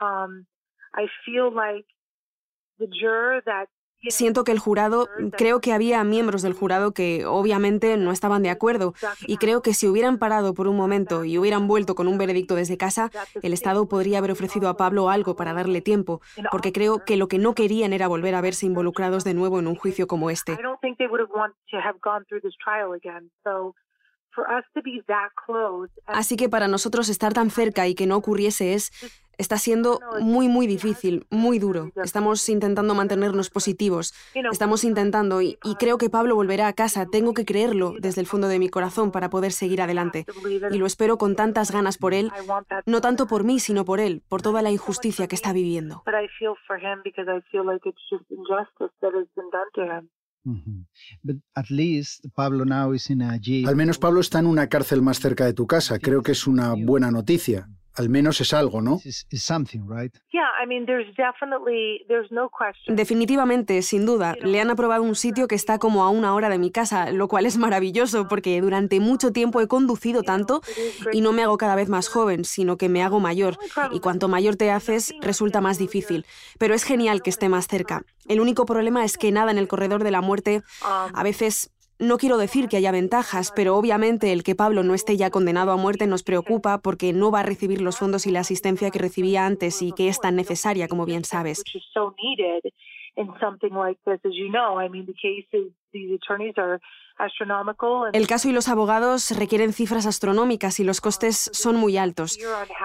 [0.00, 0.46] Um,
[0.94, 1.86] I feel like
[2.78, 3.68] the juror that
[4.08, 8.50] Siento que el jurado, creo que había miembros del jurado que obviamente no estaban de
[8.50, 8.94] acuerdo.
[9.26, 12.54] Y creo que si hubieran parado por un momento y hubieran vuelto con un veredicto
[12.54, 13.10] desde casa,
[13.42, 17.26] el Estado podría haber ofrecido a Pablo algo para darle tiempo, porque creo que lo
[17.28, 20.56] que no querían era volver a verse involucrados de nuevo en un juicio como este.
[26.06, 28.92] Así que para nosotros estar tan cerca y que no ocurriese es
[29.38, 31.90] está siendo muy muy difícil, muy duro.
[32.02, 34.14] Estamos intentando mantenernos positivos.
[34.52, 37.06] Estamos intentando y, y creo que Pablo volverá a casa.
[37.06, 40.26] Tengo que creerlo desde el fondo de mi corazón para poder seguir adelante.
[40.70, 42.30] Y lo espero con tantas ganas por él,
[42.86, 46.02] no tanto por mí, sino por él, por toda la injusticia que está viviendo.
[46.04, 49.50] But I feel for him because I feel like it's just injustice that has been
[49.50, 50.10] done to him.
[51.22, 53.68] But at least Pablo now is in a jail.
[53.68, 55.98] Al menos Pablo está en una cárcel más cerca de tu casa.
[55.98, 57.68] Creo que es una buena noticia.
[57.96, 59.00] Al menos es algo, ¿no?
[62.86, 66.58] Definitivamente, sin duda, le han aprobado un sitio que está como a una hora de
[66.58, 70.60] mi casa, lo cual es maravilloso porque durante mucho tiempo he conducido tanto
[71.12, 73.58] y no me hago cada vez más joven, sino que me hago mayor.
[73.92, 76.26] Y cuanto mayor te haces, resulta más difícil.
[76.58, 78.02] Pero es genial que esté más cerca.
[78.28, 82.18] El único problema es que nada en el corredor de la muerte a veces no
[82.18, 85.76] quiero decir que haya ventajas, pero obviamente el que Pablo no esté ya condenado a
[85.76, 89.46] muerte nos preocupa porque no va a recibir los fondos y la asistencia que recibía
[89.46, 91.64] antes y que es tan necesaria, como bien sabes.
[98.12, 102.38] El caso y los abogados requieren cifras astronómicas y los costes son muy altos.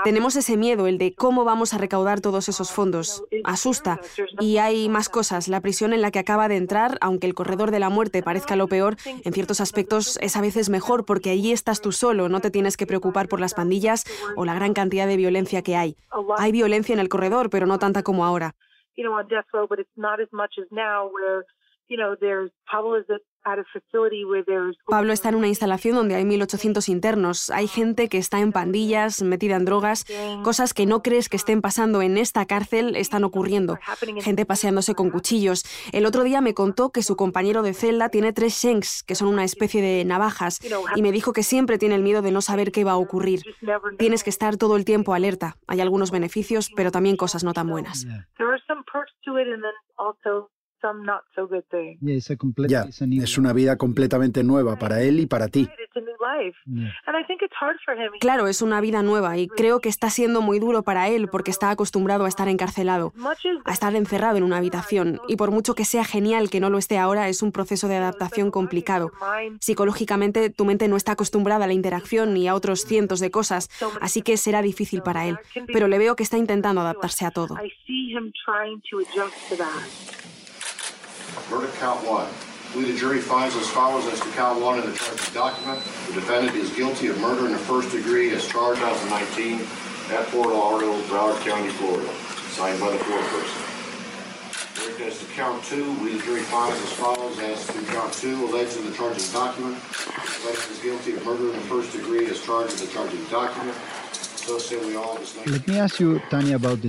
[0.04, 3.24] Tenemos ese miedo, el de cómo vamos a recaudar todos esos fondos.
[3.44, 4.00] Asusta.
[4.40, 5.48] Y hay más cosas.
[5.48, 8.56] La prisión en la que acaba de entrar, aunque el corredor de la muerte parezca
[8.56, 12.40] lo peor, en ciertos aspectos es a veces mejor porque allí estás tú solo, no
[12.40, 14.06] te tienes que preocupar por las pandillas
[14.36, 15.98] o la gran cantidad de violencia que hay.
[16.38, 18.56] Hay violencia en el corredor, pero no tanta como ahora.
[24.86, 27.50] Pablo está en una instalación donde hay 1.800 internos.
[27.50, 30.06] Hay gente que está en pandillas, metida en drogas.
[30.44, 33.78] Cosas que no crees que estén pasando en esta cárcel están ocurriendo.
[34.22, 35.64] Gente paseándose con cuchillos.
[35.92, 39.28] El otro día me contó que su compañero de celda tiene tres shanks, que son
[39.28, 40.60] una especie de navajas,
[40.96, 43.42] y me dijo que siempre tiene el miedo de no saber qué va a ocurrir.
[43.98, 45.58] Tienes que estar todo el tiempo alerta.
[45.68, 48.06] Hay algunos beneficios, pero también cosas no tan buenas.
[52.70, 52.86] Ya,
[53.24, 55.68] es una vida completamente nueva para él y para ti.
[58.20, 61.52] Claro, es una vida nueva y creo que está siendo muy duro para él porque
[61.52, 63.14] está acostumbrado a estar encarcelado,
[63.66, 65.20] a estar encerrado en una habitación.
[65.28, 67.98] Y por mucho que sea genial que no lo esté ahora, es un proceso de
[67.98, 69.12] adaptación complicado.
[69.60, 73.70] Psicológicamente tu mente no está acostumbrada a la interacción ni a otros cientos de cosas,
[74.00, 75.38] así que será difícil para él,
[75.74, 77.58] pero le veo que está intentando adaptarse a todo.
[81.48, 82.28] Verdict count one.
[82.76, 85.84] We, the jury, finds as follows as to count one in the charging document.
[86.08, 89.60] The defendant is guilty of murder in the first degree as charged 2019
[90.16, 92.12] at Fort Lauderdale, Broward County, Florida.
[92.52, 93.72] Signed by the foreperson.
[94.76, 95.92] Verdict as to count two.
[96.00, 99.76] We, the jury, finds as follows as to count two alleged in the charging document.
[99.76, 103.24] The defendant is guilty of murder in the first degree as charged in the charging
[103.26, 103.78] document.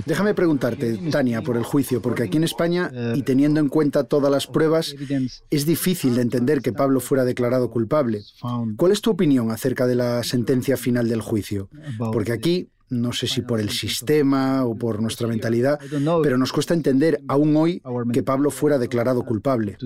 [0.05, 4.31] Déjame preguntarte, Tania, por el juicio, porque aquí en España, y teniendo en cuenta todas
[4.31, 4.95] las pruebas,
[5.49, 8.21] es difícil de entender que Pablo fuera declarado culpable.
[8.77, 11.69] ¿Cuál es tu opinión acerca de la sentencia final del juicio?
[12.11, 15.79] Porque aquí, no sé si por el sistema o por nuestra mentalidad,
[16.21, 17.81] pero nos cuesta entender aún hoy
[18.11, 19.77] que Pablo fuera declarado culpable.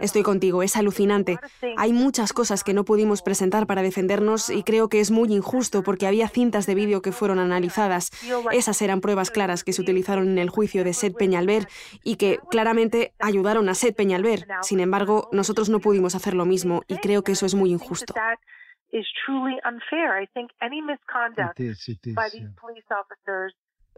[0.00, 1.38] Estoy contigo, es alucinante.
[1.76, 5.82] Hay muchas cosas que no pudimos presentar para defendernos y creo que es muy injusto
[5.82, 8.10] porque había cintas de vídeo que fueron analizadas.
[8.52, 11.66] Esas eran pruebas claras que se utilizaron en el juicio de Seth Peñalver
[12.04, 14.46] y que claramente ayudaron a Seth Peñalver.
[14.62, 18.14] Sin embargo, nosotros no pudimos hacer lo mismo y creo que eso es muy injusto.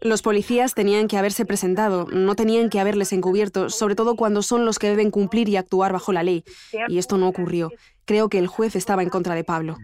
[0.01, 4.65] Los policías tenían que haberse presentado, no tenían que haberles encubierto, sobre todo cuando son
[4.65, 6.43] los que deben cumplir y actuar bajo la ley.
[6.89, 7.71] Y esto no ocurrió.
[8.05, 9.77] Creo que el juez estaba en contra de Pablo.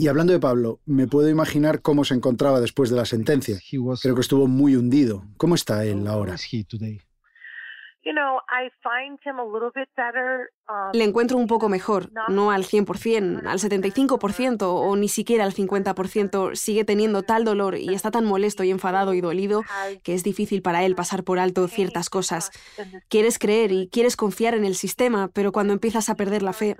[0.00, 3.58] Y hablando de Pablo, me puedo imaginar cómo se encontraba después de la sentencia.
[4.00, 5.24] Creo que estuvo muy hundido.
[5.36, 6.36] ¿Cómo está él ahora?
[10.92, 16.54] Le encuentro un poco mejor, no al 100%, al 75% o ni siquiera al 50%.
[16.54, 19.62] Sigue teniendo tal dolor y está tan molesto y enfadado y dolido
[20.02, 22.50] que es difícil para él pasar por alto ciertas cosas.
[23.08, 26.76] Quieres creer y quieres confiar en el sistema, pero cuando empiezas a perder la fe...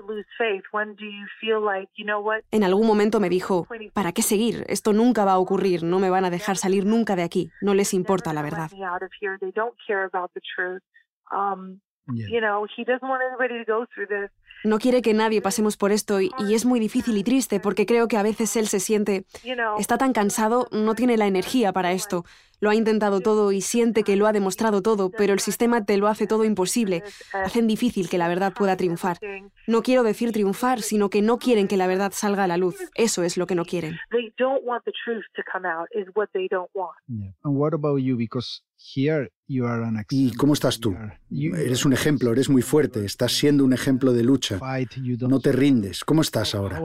[2.50, 4.64] En algún momento me dijo, ¿para qué seguir?
[4.68, 7.74] Esto nunca va a ocurrir, no me van a dejar salir nunca de aquí, no
[7.74, 8.70] les importa la verdad.
[14.64, 18.06] No quiere que nadie pasemos por esto y, es muy difícil y triste porque creo
[18.06, 19.24] que a veces él se siente,
[19.78, 22.24] está tan cansado, no tiene la energía para esto.
[22.62, 25.96] Lo ha intentado todo y siente que lo ha demostrado todo, pero el sistema te
[25.96, 27.02] lo hace todo imposible.
[27.32, 29.18] Hacen difícil que la verdad pueda triunfar.
[29.66, 32.76] No quiero decir triunfar, sino que no quieren que la verdad salga a la luz.
[32.94, 33.98] Eso es lo que no quieren.
[40.10, 40.94] ¿Y cómo estás tú?
[41.30, 44.60] Eres un ejemplo, eres muy fuerte, estás siendo un ejemplo de lucha.
[45.28, 46.04] No te rindes.
[46.04, 46.78] ¿Cómo estás ahora?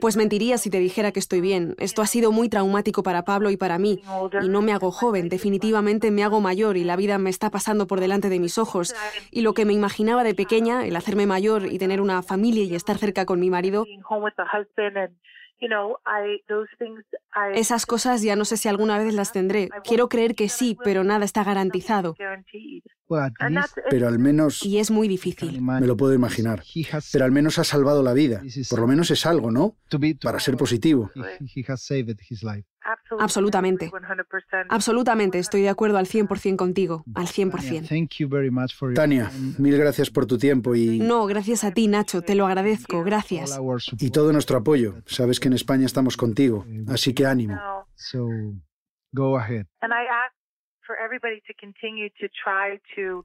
[0.00, 1.74] Pues mentiría si te dijera que estoy bien.
[1.78, 4.00] Esto ha sido muy traumático para Pablo y para mí.
[4.42, 7.86] Y no me hago joven, definitivamente me hago mayor y la vida me está pasando
[7.86, 8.94] por delante de mis ojos.
[9.30, 12.74] Y lo que me imaginaba de pequeña, el hacerme mayor y tener una familia y
[12.74, 13.86] estar cerca con mi marido,
[17.54, 19.68] esas cosas ya no sé si alguna vez las tendré.
[19.84, 22.14] Quiero creer que sí, pero nada está garantizado.
[23.90, 24.64] Pero al menos...
[24.64, 25.60] Y es muy difícil.
[25.60, 26.62] Me lo puedo imaginar.
[27.12, 28.42] Pero al menos ha salvado la vida.
[28.68, 29.76] Por lo menos es algo, ¿no?
[30.22, 31.10] Para ser positivo.
[33.18, 33.90] Absolutamente.
[34.68, 37.86] Absolutamente, estoy de acuerdo al 100% contigo, al 100%.
[38.94, 40.98] Tania, mil gracias por tu tiempo y...
[40.98, 43.58] No, gracias a ti, Nacho, te lo agradezco, gracias.
[43.98, 45.02] Y todo nuestro apoyo.
[45.06, 47.58] Sabes que en España estamos contigo, así que ánimo.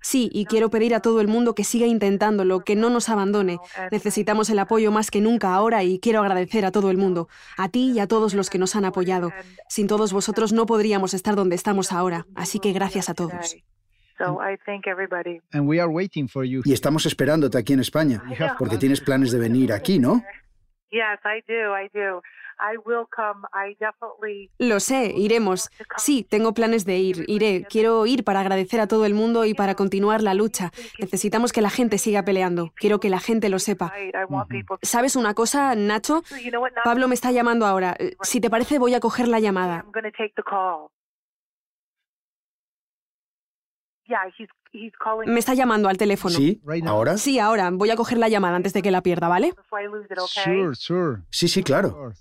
[0.02, 3.60] Sí, y quiero pedir a todo el mundo que siga intentándolo, que no nos abandone.
[3.92, 7.70] Necesitamos el apoyo más que nunca ahora y quiero agradecer a todo el mundo, a
[7.70, 9.32] ti y a todos los que nos han apoyado.
[9.68, 13.56] Sin todos vosotros no podríamos estar donde estamos ahora, así que gracias a todos.
[16.66, 18.22] Y estamos esperándote aquí en España,
[18.60, 20.24] porque tienes planes de venir aquí, ¿no?
[24.58, 25.70] Lo sé, iremos.
[25.98, 27.66] Sí, tengo planes de ir, iré.
[27.70, 30.72] Quiero ir para agradecer a todo el mundo y para continuar la lucha.
[31.00, 32.72] Necesitamos que la gente siga peleando.
[32.76, 33.94] Quiero que la gente lo sepa.
[34.82, 36.24] ¿Sabes una cosa, Nacho?
[36.84, 37.96] Pablo me está llamando ahora.
[38.22, 39.86] Si te parece, voy a coger la llamada.
[45.26, 46.36] Me está llamando al teléfono.
[46.36, 46.62] ¿Sí?
[46.86, 47.18] ¿Ahora?
[47.18, 47.70] Sí, ahora.
[47.72, 49.54] Voy a coger la llamada antes de que la pierda, ¿vale?
[51.30, 52.12] Sí, sí, claro.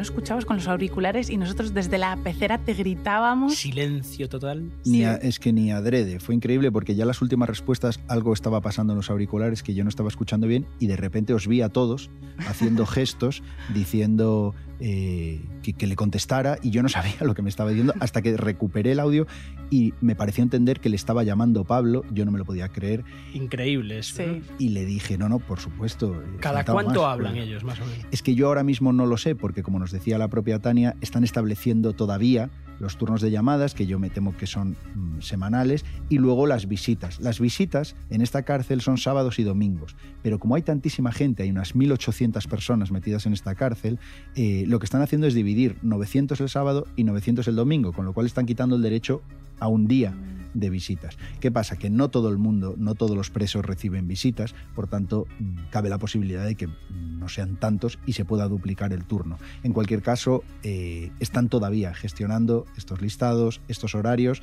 [0.00, 3.56] No escuchabas con los auriculares y nosotros desde la pecera te gritábamos.
[3.56, 4.70] Silencio total.
[4.86, 6.20] Ni es que ni adrede.
[6.20, 9.84] Fue increíble porque ya las últimas respuestas algo estaba pasando en los auriculares que yo
[9.84, 12.08] no estaba escuchando bien y de repente os vi a todos
[12.48, 13.42] haciendo gestos
[13.74, 18.22] diciendo eh, que, le contestara y yo no sabía lo que me estaba diciendo hasta
[18.22, 19.26] que recuperé el audio
[19.70, 23.04] y me pareció entender que le estaba llamando Pablo, yo no me lo podía creer.
[23.34, 24.22] Increíble eso.
[24.58, 26.14] Y le dije, no, no, por supuesto.
[26.14, 28.06] Eh, ¿Cada cuánto hablan ellos, más o menos?
[28.10, 30.96] Es que yo ahora mismo no lo sé, porque como nos decía la propia Tania,
[31.00, 32.50] están estableciendo todavía
[32.80, 36.66] los turnos de llamadas, que yo me temo que son mm, semanales, y luego las
[36.66, 37.20] visitas.
[37.20, 41.50] Las visitas en esta cárcel son sábados y domingos, pero como hay tantísima gente, hay
[41.50, 43.98] unas 1.800 personas metidas en esta cárcel,
[44.34, 48.04] eh, lo que están haciendo es dividir 900 el sábado y 900 el domingo, con
[48.04, 49.20] lo cual están quitando el derecho
[49.58, 50.14] a un día
[50.54, 51.18] de visitas.
[51.40, 51.76] ¿Qué pasa?
[51.76, 55.26] Que no todo el mundo, no todos los presos reciben visitas, por tanto,
[55.70, 59.38] cabe la posibilidad de que no sean tantos y se pueda duplicar el turno.
[59.64, 64.40] En cualquier caso, eh, están todavía gestionando estos listados, estos horarios,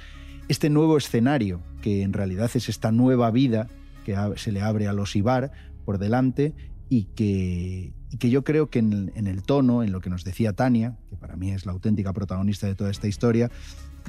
[0.49, 3.69] este nuevo escenario, que en realidad es esta nueva vida
[4.05, 5.51] que se le abre a los IBAR
[5.85, 6.53] por delante
[6.89, 10.97] y que, que yo creo que en el, tono, en lo que nos decía Tania,
[11.09, 13.51] que para mí es la auténtica protagonista de toda esta historia,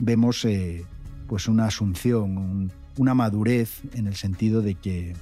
[0.00, 0.84] vemos eh,
[1.26, 5.14] pues una asunción, una madurez en el sentido de que,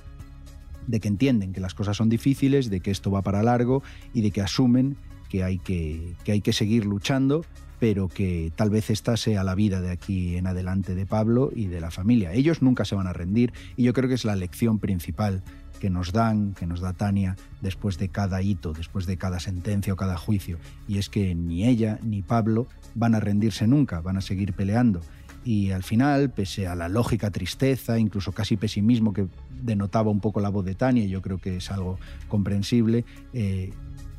[0.87, 4.21] de que entienden que las cosas son difíciles, de que esto va para largo y
[4.21, 4.97] de que asumen
[5.29, 7.45] que hay que, que hay que seguir luchando,
[7.79, 11.67] pero que tal vez esta sea la vida de aquí en adelante de Pablo y
[11.67, 12.33] de la familia.
[12.33, 15.43] Ellos nunca se van a rendir y yo creo que es la lección principal
[15.81, 19.93] que nos dan, que nos da Tania después de cada hito, después de cada sentencia
[19.93, 20.59] o cada juicio.
[20.89, 25.01] Y es que ni ella ni Pablo van a rendirse nunca, van a seguir peleando
[25.47, 29.29] y al final, pese a la lógica tristeza, incluso casi pesimismo que
[29.63, 33.73] denotaba un poco la voz de Tania, yo creo que es algo comprensible, eh,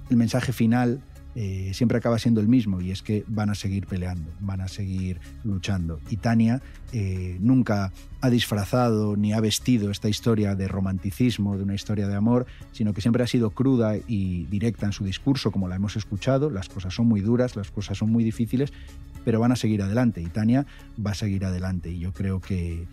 [0.09, 1.01] el mensaje final
[1.39, 4.67] eh, siempre acaba siendo el mismo y es que van a seguir peleando, van a
[4.67, 5.99] seguir luchando.
[6.09, 6.63] Y Tania
[6.93, 12.15] eh, nunca ha disfrazado ni ha vestido esta historia de romanticismo, de una historia de
[12.15, 15.95] amor, sino que siempre ha sido cruda y directa en su discurso, como la hemos
[15.95, 16.49] escuchado.
[16.49, 18.73] Las cosas son muy duras, las cosas son muy difíciles,
[19.23, 20.65] pero van a seguir adelante y Tania
[21.05, 21.91] va a seguir adelante.
[21.91, 22.87] Y yo creo que,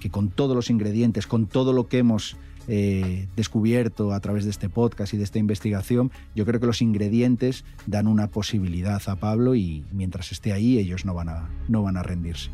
[0.00, 2.38] que con todos los ingredientes, con todo lo que hemos
[2.68, 6.82] eh, descubierto a través de este podcast y de esta investigación, yo creo que los
[6.82, 11.82] ingredientes dan una posibilidad a Pablo y mientras esté ahí ellos no van a, no
[11.82, 12.50] van a rendirse.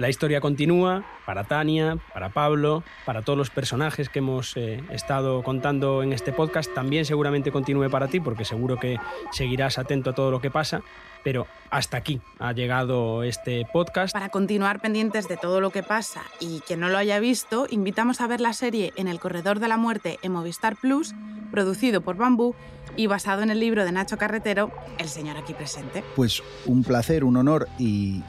[0.00, 5.42] La historia continúa para Tania, para Pablo, para todos los personajes que hemos eh, estado
[5.42, 6.72] contando en este podcast.
[6.72, 8.98] También seguramente continúe para ti porque seguro que
[9.30, 10.80] seguirás atento a todo lo que pasa.
[11.22, 14.14] Pero hasta aquí ha llegado este podcast.
[14.14, 18.22] Para continuar pendientes de todo lo que pasa y quien no lo haya visto, invitamos
[18.22, 21.14] a ver la serie En el Corredor de la Muerte en Movistar Plus,
[21.50, 22.54] producido por Bambú
[22.96, 26.02] y basado en el libro de Nacho Carretero, El Señor aquí presente.
[26.16, 28.20] Pues un placer, un honor y,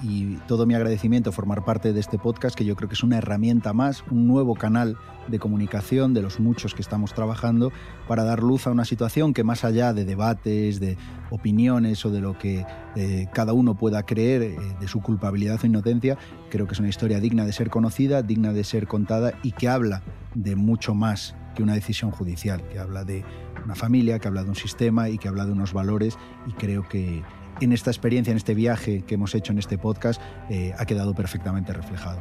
[0.48, 3.74] todo mi agradecimiento formar parte de este podcast que yo creo que es una herramienta
[3.74, 4.98] más, un nuevo canal
[5.28, 7.72] de comunicación de los muchos que estamos trabajando
[8.08, 10.98] para dar luz a una situación que más allá de debates, de
[11.30, 15.68] opiniones o de lo que eh, cada uno pueda creer eh, de su culpabilidad o
[15.68, 16.18] inocencia,
[16.50, 19.70] creo que es una historia digna de ser conocida, digna de ser contada y que
[19.70, 20.02] habla
[20.34, 23.24] de mucho más que una decisión judicial, que habla de
[23.64, 26.88] una familia, que habla de un sistema y que habla de unos valores y creo
[26.88, 27.24] que
[27.60, 31.14] en esta experiencia, en este viaje que hemos hecho en este podcast, eh, ha quedado
[31.14, 32.20] perfectamente reflejado.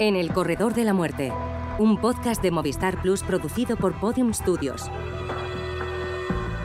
[0.00, 1.32] En el Corredor de la Muerte,
[1.78, 4.90] un podcast de Movistar Plus producido por Podium Studios.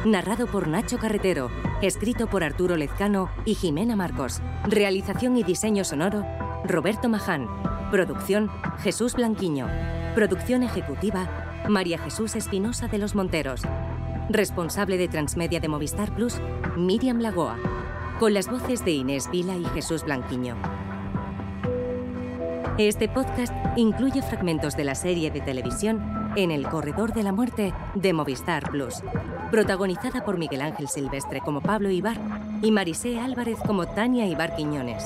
[0.05, 1.49] Narrado por Nacho Carretero,
[1.88, 4.41] escrito por Arturo Lezcano y Jimena Marcos.
[4.65, 6.25] Realización y diseño sonoro,
[6.65, 7.47] Roberto Maján.
[7.91, 9.67] Producción, Jesús Blanquiño.
[10.15, 13.61] Producción ejecutiva, María Jesús Espinosa de los Monteros.
[14.29, 16.36] Responsable de Transmedia de Movistar Plus,
[16.77, 17.57] Miriam Lagoa.
[18.19, 20.55] Con las voces de Inés Vila y Jesús Blanquiño.
[22.77, 26.01] Este podcast incluye fragmentos de la serie de televisión
[26.36, 29.03] En el Corredor de la Muerte de Movistar Plus,
[29.54, 32.18] protagonizada por Miguel Ángel Silvestre como Pablo Ibar
[32.64, 35.04] y Marisé Álvarez como Tania Ibar Quiñones.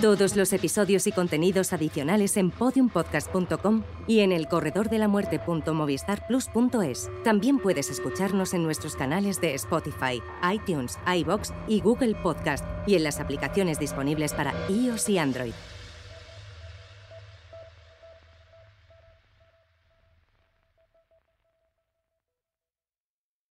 [0.00, 7.10] Todos los episodios y contenidos adicionales en podiumpodcast.com y en el corredordelamuerte.movistarplus.es.
[7.22, 13.04] También puedes escucharnos en nuestros canales de Spotify, iTunes, iBox y Google Podcast y en
[13.04, 15.52] las aplicaciones disponibles para iOS y Android.